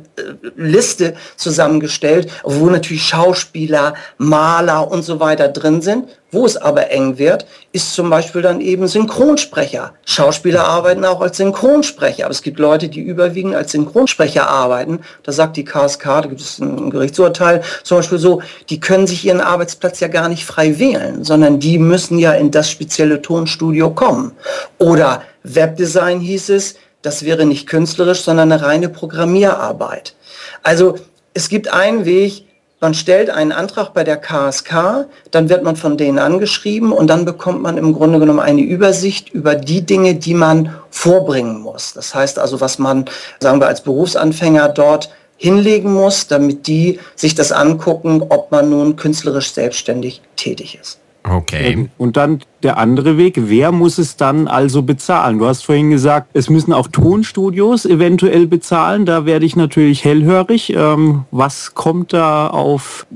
Liste 0.56 1.14
zusammengestellt, 1.36 2.30
wo 2.42 2.70
natürlich 2.70 3.04
Schauspieler, 3.04 3.92
Maler 4.16 4.45
und 4.90 5.02
so 5.02 5.20
weiter 5.20 5.48
drin 5.48 5.82
sind. 5.82 6.08
Wo 6.30 6.44
es 6.44 6.56
aber 6.56 6.90
eng 6.90 7.18
wird, 7.18 7.46
ist 7.72 7.94
zum 7.94 8.10
Beispiel 8.10 8.42
dann 8.42 8.60
eben 8.60 8.86
Synchronsprecher. 8.88 9.92
Schauspieler 10.04 10.64
arbeiten 10.64 11.04
auch 11.04 11.20
als 11.20 11.36
Synchronsprecher, 11.36 12.24
aber 12.24 12.32
es 12.32 12.42
gibt 12.42 12.58
Leute, 12.58 12.88
die 12.88 13.00
überwiegend 13.00 13.54
als 13.54 13.72
Synchronsprecher 13.72 14.48
arbeiten. 14.48 15.00
Da 15.22 15.32
sagt 15.32 15.56
die 15.56 15.64
KSK, 15.64 16.04
da 16.04 16.20
gibt 16.22 16.40
es 16.40 16.58
ein 16.58 16.90
Gerichtsurteil, 16.90 17.62
zum 17.82 17.98
Beispiel 17.98 18.18
so, 18.18 18.42
die 18.68 18.80
können 18.80 19.06
sich 19.06 19.24
ihren 19.24 19.40
Arbeitsplatz 19.40 20.00
ja 20.00 20.08
gar 20.08 20.28
nicht 20.28 20.44
frei 20.44 20.78
wählen, 20.78 21.24
sondern 21.24 21.58
die 21.58 21.78
müssen 21.78 22.18
ja 22.18 22.32
in 22.32 22.50
das 22.50 22.70
spezielle 22.70 23.22
Tonstudio 23.22 23.90
kommen. 23.90 24.32
Oder 24.78 25.22
Webdesign 25.42 26.20
hieß 26.20 26.50
es, 26.50 26.76
das 27.02 27.24
wäre 27.24 27.46
nicht 27.46 27.68
künstlerisch, 27.68 28.22
sondern 28.22 28.50
eine 28.50 28.62
reine 28.62 28.88
Programmierarbeit. 28.88 30.14
Also 30.62 30.96
es 31.34 31.48
gibt 31.48 31.72
einen 31.72 32.04
Weg, 32.04 32.45
man 32.80 32.92
stellt 32.94 33.30
einen 33.30 33.52
Antrag 33.52 33.94
bei 33.94 34.04
der 34.04 34.18
KSK, 34.18 35.06
dann 35.30 35.48
wird 35.48 35.64
man 35.64 35.76
von 35.76 35.96
denen 35.96 36.18
angeschrieben 36.18 36.92
und 36.92 37.06
dann 37.08 37.24
bekommt 37.24 37.62
man 37.62 37.78
im 37.78 37.92
Grunde 37.94 38.18
genommen 38.18 38.40
eine 38.40 38.60
Übersicht 38.60 39.30
über 39.30 39.54
die 39.54 39.82
Dinge, 39.82 40.14
die 40.14 40.34
man 40.34 40.74
vorbringen 40.90 41.60
muss. 41.60 41.94
Das 41.94 42.14
heißt 42.14 42.38
also, 42.38 42.60
was 42.60 42.78
man, 42.78 43.06
sagen 43.40 43.60
wir, 43.60 43.66
als 43.66 43.82
Berufsanfänger 43.82 44.68
dort 44.68 45.10
hinlegen 45.38 45.92
muss, 45.92 46.26
damit 46.26 46.66
die 46.66 46.98
sich 47.14 47.34
das 47.34 47.52
angucken, 47.52 48.22
ob 48.28 48.50
man 48.50 48.70
nun 48.70 48.96
künstlerisch 48.96 49.52
selbstständig 49.52 50.22
tätig 50.36 50.78
ist. 50.80 50.98
Okay. 51.28 51.88
Und 51.98 52.16
dann 52.16 52.42
der 52.66 52.78
andere 52.78 53.16
Weg. 53.16 53.34
Wer 53.36 53.70
muss 53.70 53.96
es 53.96 54.16
dann 54.16 54.48
also 54.48 54.82
bezahlen? 54.82 55.38
Du 55.38 55.46
hast 55.46 55.64
vorhin 55.64 55.90
gesagt, 55.90 56.30
es 56.32 56.50
müssen 56.50 56.72
auch 56.72 56.88
Tonstudios 56.88 57.86
eventuell 57.86 58.48
bezahlen. 58.48 59.06
Da 59.06 59.24
werde 59.24 59.46
ich 59.46 59.54
natürlich 59.54 60.04
hellhörig. 60.04 60.74
Ähm, 60.74 61.24
was 61.30 61.74
kommt 61.74 62.12
da 62.12 62.48
auf 62.48 63.06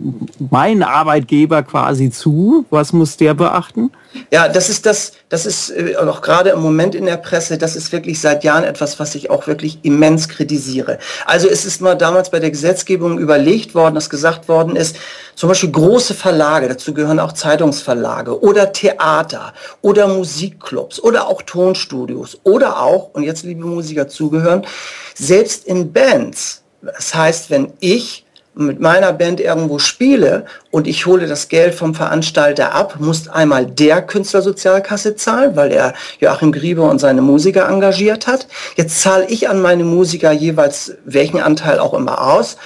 meinen 0.50 0.84
Arbeitgeber 0.84 1.64
quasi 1.64 2.10
zu? 2.10 2.64
Was 2.70 2.92
muss 2.92 3.16
der 3.16 3.34
beachten? 3.34 3.90
Ja, 4.32 4.48
das 4.48 4.68
ist 4.68 4.86
das, 4.86 5.12
das 5.28 5.46
ist 5.46 5.70
äh, 5.70 5.96
auch 5.96 6.20
gerade 6.20 6.50
im 6.50 6.60
Moment 6.60 6.94
in 6.94 7.06
der 7.06 7.16
Presse, 7.16 7.58
das 7.58 7.76
ist 7.76 7.92
wirklich 7.92 8.20
seit 8.20 8.42
Jahren 8.42 8.64
etwas, 8.64 8.98
was 8.98 9.14
ich 9.14 9.30
auch 9.30 9.46
wirklich 9.46 9.78
immens 9.82 10.28
kritisiere. 10.28 10.98
Also 11.26 11.48
es 11.48 11.64
ist 11.64 11.80
mal 11.80 11.94
damals 11.94 12.30
bei 12.30 12.40
der 12.40 12.50
Gesetzgebung 12.50 13.18
überlegt 13.18 13.74
worden, 13.74 13.94
dass 13.94 14.10
gesagt 14.10 14.48
worden 14.48 14.74
ist, 14.74 14.96
zum 15.36 15.48
Beispiel 15.48 15.70
große 15.70 16.14
Verlage, 16.14 16.68
dazu 16.68 16.92
gehören 16.92 17.20
auch 17.20 17.32
Zeitungsverlage 17.32 18.42
oder 18.42 18.72
Theater 18.72 19.39
oder 19.82 20.08
Musikclubs 20.08 21.00
oder 21.00 21.26
auch 21.26 21.42
Tonstudios 21.42 22.38
oder 22.44 22.80
auch, 22.80 23.10
und 23.14 23.22
jetzt 23.22 23.44
liebe 23.44 23.64
Musiker 23.66 24.08
zugehören, 24.08 24.66
selbst 25.14 25.64
in 25.66 25.92
Bands. 25.92 26.62
Das 26.82 27.14
heißt, 27.14 27.50
wenn 27.50 27.72
ich 27.80 28.24
mit 28.54 28.80
meiner 28.80 29.12
Band 29.12 29.40
irgendwo 29.40 29.78
spiele 29.78 30.44
und 30.70 30.86
ich 30.86 31.06
hole 31.06 31.26
das 31.26 31.48
Geld 31.48 31.74
vom 31.74 31.94
Veranstalter 31.94 32.74
ab, 32.74 32.96
muss 32.98 33.28
einmal 33.28 33.64
der 33.66 34.02
Künstlersozialkasse 34.02 35.16
zahlen, 35.16 35.56
weil 35.56 35.72
er 35.72 35.94
Joachim 36.18 36.52
Griebe 36.52 36.82
und 36.82 36.98
seine 36.98 37.22
Musiker 37.22 37.68
engagiert 37.68 38.26
hat. 38.26 38.48
Jetzt 38.76 39.00
zahle 39.00 39.26
ich 39.28 39.48
an 39.48 39.62
meine 39.62 39.84
Musiker 39.84 40.32
jeweils 40.32 40.96
welchen 41.04 41.40
Anteil 41.40 41.78
auch 41.78 41.94
immer 41.94 42.20
aus, 42.20 42.56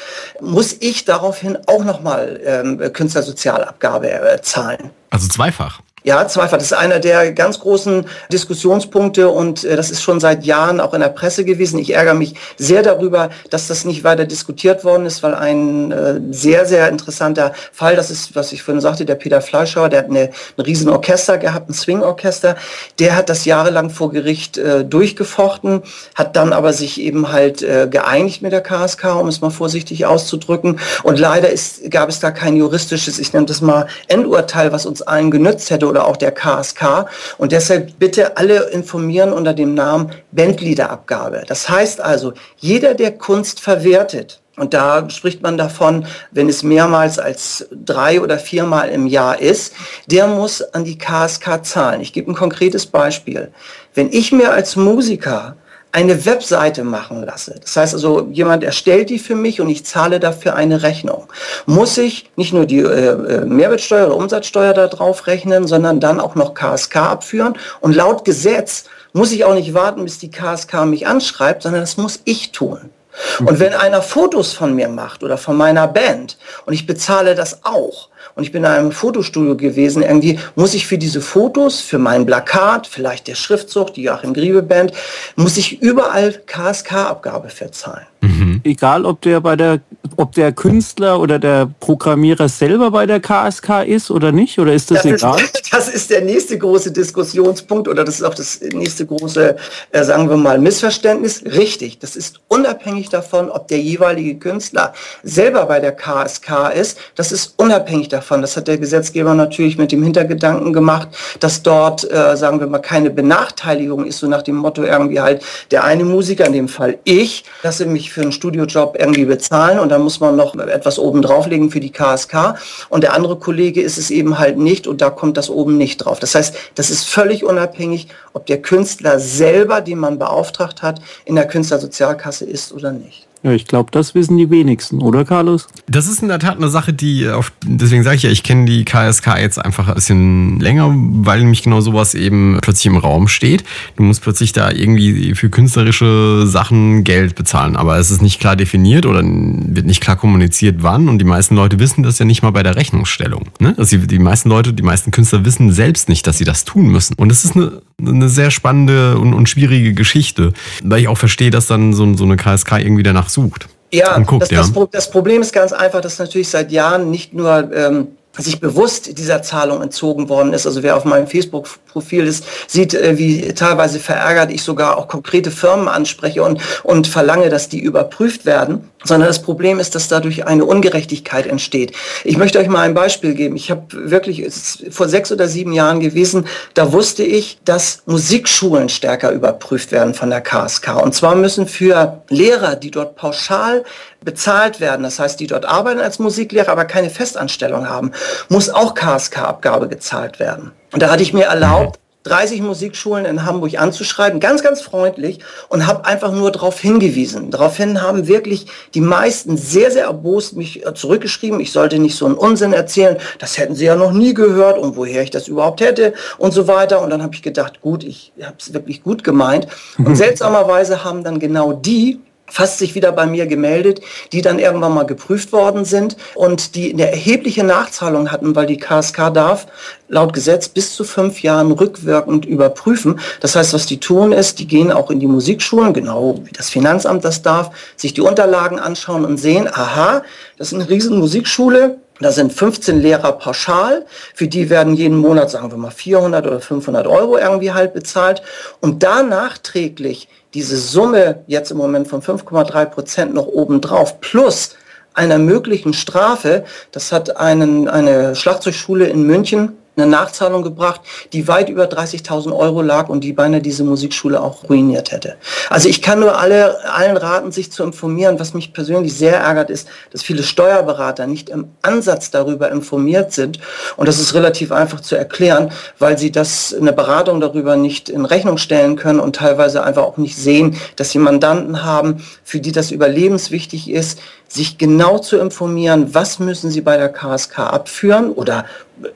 muss 0.41 0.75
ich 0.81 1.05
daraufhin 1.05 1.59
auch 1.67 1.85
nochmal 1.85 2.41
ähm, 2.45 2.93
Künstlersozialabgabe 2.93 4.11
äh, 4.11 4.41
zahlen. 4.43 4.91
Also 5.11 5.29
zweifach. 5.29 5.81
Ja, 6.07 6.29
zweifach. 6.29 6.59
Das 6.59 6.67
ist 6.67 6.75
einer 6.75 6.99
der 6.99 7.33
ganz 7.33 7.59
großen 7.61 8.05
Diskussionspunkte 8.31 9.31
und 9.31 9.65
äh, 9.65 9.75
das 9.75 9.91
ist 9.91 10.03
schon 10.03 10.21
seit 10.21 10.45
Jahren 10.45 10.79
auch 10.79 10.93
in 10.93 11.01
der 11.01 11.09
Presse 11.09 11.47
gewesen. 11.47 11.79
Ich 11.79 11.95
ärgere 11.95 12.13
mich 12.13 12.35
sehr 12.59 12.83
darüber, 12.83 13.31
dass 13.49 13.69
das 13.69 13.87
nicht 13.87 14.05
weiter 14.05 14.27
diskutiert 14.27 14.85
worden 14.85 15.07
ist, 15.07 15.23
weil 15.23 15.35
ein 15.35 15.93
äh, 15.93 16.21
sehr, 16.31 16.67
sehr 16.67 16.91
interessanter 16.91 17.55
Fall, 17.73 17.97
das 17.97 18.11
ist, 18.11 18.37
was 18.37 18.53
ich 18.53 18.63
vorhin 18.63 18.83
sagte, 18.83 19.07
der 19.07 19.15
Peter 19.15 19.41
Fleischauer, 19.41 19.89
der 19.89 20.01
hat 20.01 20.11
eine, 20.11 20.29
ein 20.59 20.63
riesen 20.63 20.91
Orchester 20.91 21.39
gehabt, 21.39 21.71
ein 21.71 21.73
Swing-Orchester, 21.73 22.57
der 22.99 23.17
hat 23.17 23.31
das 23.31 23.47
jahrelang 23.47 23.89
vor 23.89 24.11
Gericht 24.11 24.59
äh, 24.59 24.85
durchgefochten, 24.85 25.85
hat 26.15 26.37
dann 26.37 26.53
aber 26.53 26.75
sich 26.75 27.01
eben 27.01 27.33
halt 27.33 27.63
äh, 27.63 27.89
geeinigt 27.91 28.43
mit 28.43 28.53
der 28.53 28.61
KSK, 28.61 29.07
um 29.19 29.29
es 29.29 29.41
mal 29.41 29.49
vorsichtig 29.49 30.05
auszudrücken. 30.05 30.81
Und 31.03 31.19
leider 31.19 31.49
ist, 31.49 31.91
gab 31.91 32.11
es 32.11 32.21
da 32.21 32.31
kein 32.31 32.57
juristisches, 32.57 33.19
ich 33.19 33.33
nenne 33.33 33.47
das 33.47 33.63
mal 33.63 33.87
Endurteil, 34.09 34.71
was 34.71 34.85
uns 34.85 35.01
allen 35.01 35.31
genützt 35.31 35.71
hätte 35.71 35.94
oder 35.95 36.07
auch 36.07 36.17
der 36.17 36.33
KSK. 36.33 37.07
Und 37.39 37.53
deshalb 37.53 37.99
bitte 37.99 38.37
alle 38.37 38.71
informieren 38.71 39.33
unter 39.33 39.55
dem 39.55 39.75
Namen 39.75 40.11
Bandleaderabgabe. 40.33 41.45
Das 41.47 41.69
heißt 41.69 42.01
also, 42.01 42.33
jeder, 42.57 42.95
der 42.95 43.13
Kunst 43.17 43.61
verwertet, 43.61 44.41
und 44.57 44.73
da 44.73 45.09
spricht 45.11 45.43
man 45.43 45.59
davon, 45.59 46.07
wenn 46.31 46.49
es 46.49 46.63
mehrmals 46.63 47.19
als 47.19 47.67
drei 47.73 48.21
oder 48.21 48.39
viermal 48.39 48.89
im 48.89 49.09
Jahr 49.09 49.41
ist, 49.41 49.75
der 50.07 50.29
muss 50.29 50.63
an 50.63 50.85
die 50.85 50.97
KSK 50.97 51.65
zahlen. 51.65 52.01
Ich 52.01 52.13
gebe 52.13 52.31
ein 52.31 52.37
konkretes 52.37 52.87
Beispiel. 52.87 53.53
Wenn 53.95 54.13
ich 54.13 54.31
mir 54.31 54.53
als 54.53 54.77
Musiker 54.77 55.57
eine 55.95 56.27
Webseite 56.27 56.83
machen 56.83 57.25
lasse, 57.25 57.55
das 57.61 57.77
heißt 57.77 57.95
also, 57.95 58.29
jemand 58.33 58.65
erstellt 58.65 59.11
die 59.11 59.21
für 59.21 59.37
mich 59.37 59.61
und 59.61 59.71
ich 59.71 59.87
zahle 59.87 60.19
dafür 60.19 60.57
eine 60.57 60.83
Rechnung, 60.83 61.29
muss 61.67 61.97
ich 61.99 62.31
nicht 62.35 62.53
nur 62.53 62.67
die 62.67 62.81
äh, 62.81 63.11
äh 63.11 63.45
Mehrwertsteuer 63.45 64.07
oder 64.07 64.17
Umsatzsteuer 64.17 64.75
da 64.75 64.89
drauf 64.89 65.29
rechnen, 65.29 65.69
sondern 65.69 66.01
dann 66.01 66.19
auch 66.19 66.35
noch 66.35 66.55
KSK 66.55 66.97
abführen. 66.97 67.57
Und 67.81 67.95
laut 67.95 68.25
Gesetz 68.25 68.85
muss 69.13 69.31
ich 69.31 69.45
auch 69.45 69.55
nicht 69.55 69.73
warten, 69.73 70.03
bis 70.03 70.19
die 70.19 70.33
KSK 70.33 70.85
mich 70.87 71.07
anschreibt, 71.07 71.63
sondern 71.63 71.83
das 71.83 71.97
muss 71.97 72.21
ich 72.25 72.51
tun. 72.51 72.91
Und 73.39 73.61
wenn 73.61 73.75
einer 73.75 74.03
Fotos 74.03 74.53
von 74.53 74.75
mir 74.75 74.89
macht 74.89 75.23
oder 75.23 75.39
von 75.39 75.57
meiner 75.57 75.87
Band 75.87 76.37
und 76.67 76.73
ich 76.73 76.87
bezahle 76.87 77.37
das 77.37 77.61
auch 77.65 78.09
und 78.35 78.43
ich 78.43 78.53
bin 78.53 78.65
in 78.65 78.71
einem 78.71 78.93
Fotostudio 78.93 79.57
gewesen, 79.57 80.03
irgendwie 80.03 80.39
muss 80.55 80.75
ich 80.75 80.87
für 80.87 80.99
diese 80.99 81.21
Fotos, 81.21 81.81
für 81.81 81.99
mein 81.99 82.27
Plakat, 82.27 82.87
vielleicht 82.87 83.29
der 83.29 83.37
Schriftzug, 83.37 83.95
die 83.95 84.03
Joachim 84.03 84.35
Griebe 84.35 84.63
Band, 84.63 84.93
muss 85.37 85.57
ich 85.57 85.81
überall 85.81 86.33
KSK-Abgabe 86.47 87.49
verzahlen. 87.49 88.07
Mhm. 88.25 88.61
egal 88.65 89.05
ob 89.05 89.21
der 89.23 89.41
bei 89.41 89.57
der, 89.57 89.81
ob 90.17 90.33
der 90.33 90.53
Künstler 90.53 91.21
oder 91.21 91.39
der 91.39 91.69
Programmierer 91.81 92.49
selber 92.49 92.91
bei 92.91 93.07
der 93.07 93.21
KSK 93.21 93.85
ist 93.87 94.11
oder 94.11 94.33
nicht? 94.33 94.59
Oder 94.59 94.73
ist 94.73 94.91
das, 94.91 95.03
das 95.03 95.13
egal? 95.13 95.41
Ist, 95.41 95.69
das 95.73 95.89
ist 95.89 96.11
der 96.11 96.23
nächste 96.23 96.59
große 96.59 96.93
Diskussionspunkt 96.93 97.89
oder 97.89 98.05
das 98.05 98.17
ist 98.17 98.23
auch 98.23 98.35
das 98.35 98.61
nächste 98.61 99.07
große, 99.07 99.57
äh, 99.93 100.05
sagen 100.05 100.29
wir 100.29 100.37
mal, 100.37 100.59
Missverständnis. 100.59 101.45
Richtig, 101.45 101.99
das 101.99 102.17
ist 102.17 102.41
unabhängig 102.49 103.09
davon, 103.09 103.51
ob 103.51 103.69
der 103.69 103.81
jeweilige 103.81 104.39
Künstler 104.39 104.93
selber 105.23 105.67
bei 105.67 105.81
der 105.81 105.93
KSK 105.93 106.71
ist. 106.75 106.99
Das 107.15 107.33
ist 107.33 107.55
unabhängig 107.57 108.09
davon. 108.09 108.41
Das 108.41 108.57
hat 108.57 108.69
der 108.69 108.79
Gesetzgeber 108.79 109.35
natürlich 109.35 109.79
mit 109.79 109.93
dem 109.93 110.03
Hintergedanken 110.03 110.73
gemacht, 110.73 111.09
dass 111.41 111.63
dort, 111.63 112.11
äh, 112.11 112.37
sagen 112.37 112.61
wir 112.61 112.67
mal, 112.67 112.79
keine 112.79 113.11
Benachteiligung 113.11 114.05
ist, 114.05 114.19
so 114.19 114.27
nach 114.27 114.43
dem 114.43 114.57
Motto 114.57 114.83
irgendwie 114.83 115.21
halt, 115.21 115.43
der 115.71 115.85
eine 115.85 116.05
Musiker, 116.05 116.47
in 116.47 116.53
dem 116.53 116.69
Fall 116.69 116.99
ich, 117.05 117.45
lasse 117.63 117.87
mich 117.87 118.13
für 118.15 118.23
einen 118.23 118.33
Studiojob 118.33 118.97
irgendwie 118.99 119.25
bezahlen 119.25 119.81
und 119.81 119.89
dann 119.89 120.03
muss 120.03 120.21
man 120.21 120.37
noch 120.37 120.55
etwas 120.55 120.99
oben 120.99 121.21
drauflegen 121.21 121.71
für 121.71 121.81
die 121.81 121.91
KSK 121.91 122.55
und 122.89 123.03
der 123.03 123.13
andere 123.13 123.37
Kollege 123.37 123.83
ist 123.83 123.99
es 123.99 124.11
eben 124.11 124.39
halt 124.39 124.57
nicht 124.57 124.87
und 124.87 125.01
da 125.01 125.11
kommt 125.11 125.37
das 125.37 125.51
oben 125.51 125.77
nicht 125.77 125.99
drauf. 125.99 126.21
Das 126.21 126.35
heißt, 126.35 126.57
das 126.77 126.91
ist 126.91 127.05
völlig 127.05 127.45
unabhängig, 127.45 128.07
ob 128.33 128.47
der 128.47 128.63
Künstler 128.63 129.19
selber, 129.19 129.81
den 129.81 129.99
man 129.99 130.19
beauftragt 130.19 130.83
hat, 130.83 131.01
in 131.25 131.35
der 131.35 131.49
Künstlersozialkasse 131.49 132.45
ist 132.45 132.73
oder 132.73 132.93
nicht. 132.93 133.24
Ja, 133.45 133.53
ich 133.53 133.67
glaube, 133.67 133.91
das 133.91 134.15
wissen 134.15 134.39
die 134.39 134.49
wenigsten, 134.49 135.03
oder 135.03 135.27
Carlos? 135.27 135.67
Das 135.87 136.09
ist 136.09 136.23
in 136.23 136.29
der 136.29 136.39
Tat 136.39 136.57
eine 136.57 136.71
Sache, 136.71 136.95
die 136.95 137.29
auf, 137.29 137.53
deswegen 137.63 138.03
sage 138.03 138.17
ich 138.17 138.23
ja, 138.23 138.31
ich 138.31 138.43
kenne 138.43 138.65
die 138.65 138.87
KSK 138.87 139.37
jetzt 139.39 139.63
einfach 139.63 139.87
ein 139.89 139.95
bisschen 139.95 140.61
länger, 140.61 140.91
weil 140.97 141.41
nämlich 141.41 141.63
genau 141.63 141.83
sowas 141.83 142.15
eben 142.15 142.59
plötzlich 142.63 142.87
im 142.87 142.97
Raum 142.97 143.29
steht. 143.29 143.63
Du 143.97 144.03
musst 144.03 144.23
plötzlich 144.23 144.53
da 144.53 144.71
irgendwie 144.71 145.35
für 145.35 145.51
künstlerische 145.51 146.47
Sachen 146.47 147.05
Geld 147.05 147.35
bezahlen, 147.35 147.77
aber 147.77 147.99
es 147.99 148.11
ist 148.11 148.23
nicht 148.23 148.41
klar 148.41 148.57
definiert 148.57 149.05
oder 149.05 149.23
wird 149.23 149.85
nicht 149.85 150.01
klar 150.01 150.17
kommuniziert, 150.17 150.77
wann. 150.79 151.11
Und 151.11 151.19
die 151.19 151.27
meisten 151.27 151.55
Leute 151.55 151.79
wissen 151.79 152.03
das 152.03 152.19
ja 152.19 152.25
nicht 152.25 152.43
mal 152.43 152.53
bei 152.53 152.63
der 152.63 152.77
Rechnungsstellung. 152.77 153.49
Ne? 153.61 153.75
Also 153.77 153.99
die, 153.99 154.19
meisten 154.19 154.49
Leute, 154.49 154.73
die 154.73 154.83
meisten 154.83 155.11
Künstler 155.11 155.45
wissen 155.45 155.71
selbst 155.71 156.09
nicht, 156.09 156.27
dass 156.27 156.39
sie 156.39 156.45
das 156.45 156.65
tun 156.65 156.87
müssen. 156.87 157.13
Und 157.19 157.29
das 157.29 157.45
ist 157.45 157.57
eine, 157.57 157.83
eine 157.99 158.29
sehr 158.29 158.51
spannende 158.51 159.19
und, 159.19 159.35
und 159.35 159.49
schwierige 159.49 159.95
Geschichte, 159.95 160.53
weil 160.83 161.01
ich 161.01 161.09
auch 161.09 161.19
verstehe, 161.19 161.51
dass 161.51 161.67
dann 161.67 161.93
so, 161.93 162.15
so 162.15 162.25
eine 162.25 162.37
KSK 162.37 162.73
irgendwie 162.79 163.03
danach 163.03 163.29
sucht. 163.29 163.69
Ja, 163.93 164.19
guckt, 164.19 164.43
das, 164.43 164.51
ja. 164.51 164.59
Das, 164.59 164.73
das, 164.91 165.11
Problem 165.11 165.41
ist 165.41 165.53
ganz 165.53 165.73
einfach, 165.73 166.01
dass 166.01 166.19
natürlich 166.19 166.49
seit 166.49 166.73
Jahren 166.73 167.11
nicht 167.11 167.33
nur 167.33 167.73
ähm, 167.73 168.09
sich 168.37 168.61
bewusst 168.61 169.19
dieser 169.19 169.43
Zahlung 169.43 169.83
entzogen 169.83 170.29
worden 170.29 170.53
ist. 170.53 170.67
Also 170.67 170.83
wer 170.83 170.97
auf 170.97 171.05
meinem 171.05 171.27
Facebook-Profil 171.27 172.27
ist, 172.27 172.45
sieht, 172.67 172.95
äh, 172.95 173.17
wie 173.19 173.53
teilweise 173.55 174.01
verärgert 174.01 174.51
ich 174.51 174.63
sogar 174.63 174.97
auch 174.97 175.09
konkrete 175.09 175.51
Firmen 175.51 175.89
anspreche 175.89 176.43
und, 176.43 176.61
und 176.83 177.07
verlange, 177.07 177.49
dass 177.49 177.69
die 177.69 177.81
überprüft 177.81 178.45
werden. 178.45 178.91
Sondern 179.07 179.29
das 179.29 179.43
Problem 179.43 179.81
ist, 179.81 179.95
dass 179.95 180.09
dadurch 180.09 180.47
eine 180.47 180.65
Ungerechtigkeit 180.65 181.47
entsteht. 181.47 181.93
Ich 182.25 182.39
möchte 182.39 182.59
euch 182.59 182.69
mal 182.69 182.81
ein 182.81 182.95
Beispiel 182.95 183.35
geben. 183.35 183.55
Ich 183.55 183.71
habe 183.71 183.83
wirklich, 183.91 184.39
es 184.39 184.57
ist 184.81 184.95
vor 184.95 185.09
sechs 185.09 185.31
oder 185.31 185.47
sieben 185.47 185.75
Jahren 185.75 186.01
gewesen, 186.01 186.47
da 186.73 186.91
wusste 186.91 187.23
ich, 187.23 187.59
dass 187.67 188.03
Musikschulen 188.07 188.89
stärker 188.89 189.31
überprüft 189.31 189.93
werden 189.93 190.15
von 190.15 190.31
der 190.31 190.41
KSK. 190.41 191.03
Und 191.03 191.15
zwar 191.15 191.35
müssen 191.35 191.69
für 191.69 192.23
Lehrer, 192.31 192.77
die 192.77 192.91
dort 192.91 193.17
pauschal 193.17 193.85
bezahlt 194.25 194.81
werden, 194.81 195.03
das 195.03 195.19
heißt, 195.19 195.39
die 195.41 195.47
dort 195.47 195.67
arbeiten 195.67 196.01
als 196.01 196.19
Musiklehrer, 196.19 196.73
aber 196.73 196.85
keine 196.85 197.11
Festanstellung 197.11 197.89
haben, 197.89 198.13
muss 198.49 198.71
auch 198.71 198.95
KSK-Abgabe 198.95 199.89
gezahlt 199.89 200.39
werden. 200.39 200.73
Und 200.93 201.03
da 201.03 201.11
hatte 201.11 201.23
ich 201.23 201.33
mir 201.33 201.45
erlaubt, 201.45 201.99
30 202.25 202.63
Musikschulen 202.63 203.27
in 203.27 203.45
Hamburg 203.45 203.79
anzuschreiben, 203.79 204.41
ganz, 204.41 204.63
ganz 204.63 204.81
freundlich 204.81 205.41
und 205.69 205.87
habe 205.87 206.07
einfach 206.07 206.33
nur 206.33 206.51
darauf 206.51 206.81
hingewiesen. 206.81 207.51
Daraufhin 207.51 208.01
haben 208.01 208.27
wirklich 208.27 208.67
die 208.95 209.03
meisten 209.03 209.59
sehr, 209.59 209.91
sehr 209.91 210.07
erbost 210.07 210.57
mich 210.57 210.87
äh, 210.87 210.95
zurückgeschrieben, 210.95 211.61
ich 211.61 211.71
sollte 211.71 211.99
nicht 211.99 212.17
so 212.17 212.25
einen 212.25 212.35
Unsinn 212.35 212.73
erzählen, 212.73 213.19
das 213.39 213.59
hätten 213.59 213.75
sie 213.75 213.85
ja 213.85 213.95
noch 213.95 214.13
nie 214.13 214.33
gehört 214.33 214.79
und 214.79 214.97
woher 214.97 215.23
ich 215.23 215.31
das 215.31 215.49
überhaupt 215.49 215.83
hätte 215.83 216.15
und 216.39 216.53
so 216.53 216.67
weiter. 216.67 217.03
Und 217.03 217.11
dann 217.11 217.23
habe 217.23 217.35
ich 217.35 217.43
gedacht, 217.43 217.83
gut, 217.83 218.05
ich 218.05 218.33
habe 218.43 218.57
es 218.59 218.73
wirklich 218.73 219.03
gut 219.03 219.23
gemeint. 219.23 219.67
Und 219.99 220.17
seltsamerweise 220.17 221.05
haben 221.05 221.25
dann 221.25 221.39
genau 221.39 221.75
die, 221.75 222.21
fast 222.47 222.79
sich 222.79 222.95
wieder 222.95 223.13
bei 223.13 223.27
mir 223.27 223.47
gemeldet, 223.47 224.01
die 224.33 224.43
dann 224.43 224.59
irgendwann 224.59 224.95
mal 224.95 225.05
geprüft 225.05 225.53
worden 225.53 225.85
sind 225.85 226.17
und 226.35 226.75
die 226.75 226.93
eine 226.93 227.11
erhebliche 227.11 227.65
Nachzahlung 227.65 228.31
hatten, 228.31 228.55
weil 228.55 228.67
die 228.67 228.77
KSK 228.77 229.33
darf 229.33 229.67
laut 230.09 230.33
Gesetz 230.33 230.69
bis 230.69 230.95
zu 230.95 231.05
fünf 231.05 231.43
Jahren 231.43 231.73
rückwirkend 231.73 232.45
überprüfen. 232.45 233.19
Das 233.41 233.57
heißt, 233.57 233.73
was 233.73 233.87
die 233.87 233.99
tun 233.99 234.33
ist, 234.33 234.59
die 234.59 234.67
gehen 234.67 234.93
auch 234.93 235.11
in 235.11 235.21
die 235.21 235.27
Musikschulen, 235.27 235.95
genau 235.95 236.41
wie 236.45 236.53
das 236.53 236.71
Finanzamt 236.71 237.25
das 237.25 237.43
darf, 237.43 237.71
sich 237.97 238.15
die 238.15 238.21
Unterlagen 238.21 238.79
anschauen 238.79 239.25
und 239.25 239.39
sehen, 239.39 239.67
aha, 239.67 240.23
das 240.59 240.69
ist 240.69 240.75
eine 240.75 240.89
riesen 240.89 241.19
Musikschule, 241.19 241.99
da 242.21 242.31
sind 242.31 242.53
15 242.53 243.01
Lehrer 243.01 243.33
pauschal, 243.33 244.07
für 244.35 244.47
die 244.47 244.71
werden 244.71 244.95
jeden 244.95 245.17
Monat, 245.17 245.51
sagen 245.51 245.71
wir 245.71 245.79
mal, 245.79 245.91
400 245.91 246.47
oder 246.47 246.61
500 246.61 247.07
Euro 247.07 247.39
irgendwie 247.39 247.73
halt 247.73 247.93
bezahlt. 247.93 248.43
Und 248.81 249.03
da 249.03 249.23
nachträglich 249.23 250.29
diese 250.55 250.77
Summe 250.77 251.43
jetzt 251.49 251.73
im 251.73 251.77
Moment 251.77 252.07
von 252.07 252.23
5,3 252.23 252.87
Prozent 252.87 253.35
noch 253.35 253.47
obendrauf 253.47 254.21
plus 254.21 254.77
einer 255.13 255.39
möglichen 255.39 255.93
Strafe, 255.93 256.65
das 256.93 257.13
hat 257.13 257.37
einen, 257.37 257.89
eine 257.89 258.35
Schlagzeugschule 258.35 259.07
in 259.07 259.25
München 259.25 259.77
eine 259.97 260.07
Nachzahlung 260.07 260.63
gebracht, 260.63 261.01
die 261.33 261.47
weit 261.49 261.69
über 261.69 261.85
30.000 261.85 262.57
Euro 262.57 262.83
lag 262.83 263.09
und 263.09 263.23
die 263.23 263.33
beinahe 263.33 263.61
diese 263.61 263.85
Musikschule 263.85 264.41
auch 264.41 264.69
ruiniert 264.69 265.13
hätte. 265.13 265.37
Also 265.71 265.89
ich 265.89 266.03
kann 266.03 266.21
nur 266.21 266.39
alle, 266.39 266.93
allen 266.93 267.17
raten, 267.17 267.53
sich 267.53 267.71
zu 267.71 267.83
informieren. 267.85 268.41
Was 268.41 268.55
mich 268.55 268.73
persönlich 268.73 269.15
sehr 269.15 269.39
ärgert, 269.39 269.71
ist, 269.71 269.89
dass 270.11 270.23
viele 270.23 270.43
Steuerberater 270.43 271.27
nicht 271.27 271.49
im 271.49 271.69
Ansatz 271.83 272.31
darüber 272.31 272.71
informiert 272.71 273.33
sind. 273.33 273.59
Und 273.97 274.09
das 274.09 274.19
ist 274.19 274.35
relativ 274.35 274.73
einfach 274.73 275.01
zu 275.01 275.17
erklären, 275.17 275.71
weil 275.99 276.19
sie 276.19 276.33
das 276.33 276.75
eine 276.79 276.93
Beratung 276.93 277.41
darüber 277.41 277.77
nicht 277.77 278.09
in 278.09 278.25
Rechnung 278.25 278.59
stellen 278.59 278.97
können 278.97 279.21
und 279.21 279.37
teilweise 279.37 279.85
einfach 279.85 280.03
auch 280.03 280.17
nicht 280.17 280.37
sehen, 280.37 280.77
dass 280.97 281.11
sie 281.11 281.19
Mandanten 281.19 281.85
haben, 281.85 282.25
für 282.43 282.61
die 282.61 282.73
das 282.73 282.91
überlebenswichtig 282.91 283.91
ist, 283.91 284.19
sich 284.55 284.79
genau 284.79 285.19
zu 285.19 285.37
informieren, 285.37 286.15
was 286.15 286.39
müssen 286.39 286.71
sie 286.71 286.81
bei 286.81 286.97
der 286.97 287.09
KSK 287.09 287.59
abführen 287.59 288.31
oder 288.31 288.67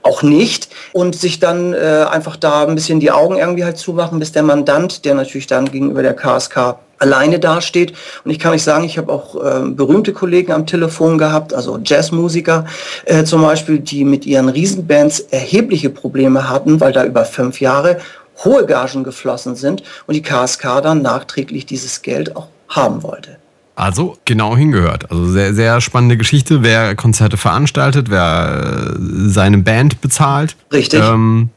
auch 0.03 0.23
nicht 0.23 0.69
und 0.93 1.15
sich 1.15 1.39
dann 1.39 1.75
äh, 1.75 2.07
einfach 2.11 2.37
da 2.37 2.67
ein 2.67 2.75
bisschen 2.75 2.99
die 2.99 3.13
Augen 3.13 3.37
irgendwie 3.37 3.65
halt 3.65 3.79
zumachen, 3.79 4.19
bis 4.19 4.33
der 4.33 4.43
Mandant, 4.43 5.05
der 5.05 5.15
natürlich 5.15 5.47
dann 5.47 5.71
gegenüber 5.71 6.03
der 6.03 6.15
KSK 6.15 6.79
alleine 6.99 7.39
dasteht. 7.39 7.93
Und 8.25 8.33
ich 8.33 8.41
kann 8.41 8.53
euch 8.53 8.65
sagen, 8.65 8.83
ich 8.83 8.99
habe 8.99 9.13
auch 9.13 9.37
äh, 9.37 9.69
berühmte 9.69 10.13
Kollegen 10.13 10.51
am 10.51 10.67
Telefon 10.67 11.19
gehabt, 11.19 11.55
also 11.55 11.79
Jazzmusiker 11.83 12.67
äh, 13.05 13.23
zum 13.23 13.43
Beispiel, 13.43 13.79
die 13.79 14.05
mit 14.05 14.27
ihren 14.27 14.49
Riesenbands 14.49 15.21
erhebliche 15.21 15.91
Probleme 15.91 16.51
hatten, 16.51 16.81
weil 16.81 16.93
da 16.93 17.05
über 17.05 17.25
fünf 17.25 17.61
Jahre 17.61 17.99
hohe 18.45 18.67
Gagen 18.67 19.05
geflossen 19.05 19.55
sind 19.55 19.85
und 20.07 20.15
die 20.15 20.23
KSK 20.23 20.83
dann 20.83 21.03
nachträglich 21.03 21.67
dieses 21.67 22.03
Geld 22.03 22.35
auch 22.35 22.49
haben 22.69 23.05
wollte. 23.05 23.37
Also 23.79 24.19
genau 24.25 24.57
hingehört. 24.57 25.09
Also 25.09 25.31
sehr, 25.31 25.55
sehr 25.55 25.81
spannende 25.81 26.17
Geschichte. 26.17 26.65
Wer 26.65 26.97
Konzerte 26.97 27.37
veranstaltet, 27.37 28.11
wer 28.11 28.97
äh, 28.97 29.29
seine 29.29 29.59
Band 29.59 30.01
bezahlt. 30.01 30.57
Richtig. 30.73 31.01
Ähm, 31.01 31.51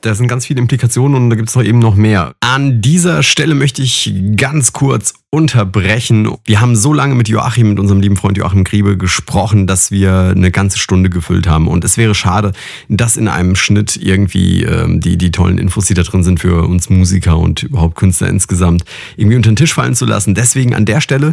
da 0.00 0.14
sind 0.14 0.26
ganz 0.26 0.46
viele 0.46 0.60
Implikationen 0.60 1.16
und 1.16 1.30
da 1.30 1.36
gibt 1.36 1.48
es 1.48 1.54
noch 1.54 1.62
eben 1.62 1.78
noch 1.78 1.94
mehr. 1.94 2.32
An 2.40 2.80
dieser 2.80 3.22
Stelle 3.22 3.54
möchte 3.54 3.82
ich 3.82 4.12
ganz 4.36 4.72
kurz 4.72 5.14
unterbrechen. 5.30 6.28
Wir 6.44 6.60
haben 6.60 6.74
so 6.74 6.92
lange 6.92 7.14
mit 7.14 7.28
Joachim, 7.28 7.70
mit 7.70 7.78
unserem 7.78 8.00
lieben 8.00 8.16
Freund 8.16 8.36
Joachim 8.36 8.64
Griebe 8.64 8.96
gesprochen, 8.96 9.66
dass 9.66 9.90
wir 9.90 10.32
eine 10.34 10.50
ganze 10.50 10.78
Stunde 10.78 11.10
gefüllt 11.10 11.46
haben. 11.46 11.68
Und 11.68 11.84
es 11.84 11.96
wäre 11.96 12.14
schade, 12.14 12.52
das 12.88 13.16
in 13.16 13.28
einem 13.28 13.54
Schnitt 13.54 13.96
irgendwie 13.96 14.64
ähm, 14.64 15.00
die, 15.00 15.16
die 15.16 15.30
tollen 15.30 15.58
Infos, 15.58 15.86
die 15.86 15.94
da 15.94 16.02
drin 16.02 16.24
sind 16.24 16.40
für 16.40 16.66
uns 16.66 16.90
Musiker 16.90 17.38
und 17.38 17.62
überhaupt 17.62 17.96
Künstler 17.96 18.28
insgesamt, 18.28 18.84
irgendwie 19.16 19.36
unter 19.36 19.50
den 19.50 19.56
Tisch 19.56 19.74
fallen 19.74 19.94
zu 19.94 20.06
lassen. 20.06 20.34
Deswegen 20.34 20.74
an 20.74 20.86
der 20.86 21.00
Stelle 21.00 21.32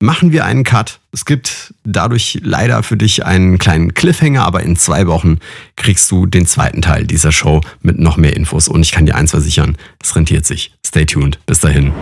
machen 0.00 0.32
wir 0.32 0.44
einen 0.44 0.64
Cut. 0.64 0.98
Es 1.12 1.24
gibt 1.24 1.74
dadurch 1.84 2.40
leider 2.42 2.82
für 2.82 2.96
dich 2.96 3.24
einen 3.24 3.58
kleinen 3.58 3.94
Cliffhanger, 3.94 4.44
aber 4.44 4.62
in 4.62 4.76
zwei 4.76 5.06
Wochen 5.06 5.38
kriegst 5.76 6.10
du 6.10 6.26
den 6.26 6.46
zweiten 6.46 6.82
Teil 6.82 7.06
dieser 7.06 7.30
Show 7.30 7.60
mit 7.82 7.98
noch 7.98 8.16
mehr 8.16 8.34
Infos. 8.34 8.66
Und 8.66 8.82
ich 8.82 8.92
kann 8.92 9.06
dir 9.06 9.14
eins 9.14 9.30
versichern, 9.30 9.76
es 10.02 10.16
rentiert 10.16 10.46
sich. 10.46 10.72
Stay 10.84 11.04
tuned. 11.04 11.38
Bis 11.46 11.60
dahin. 11.60 11.92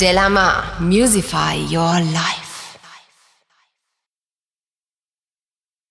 Delamar, 0.00 0.62
Musify 0.78 1.56
Your 1.70 2.00
Life. 2.12 2.49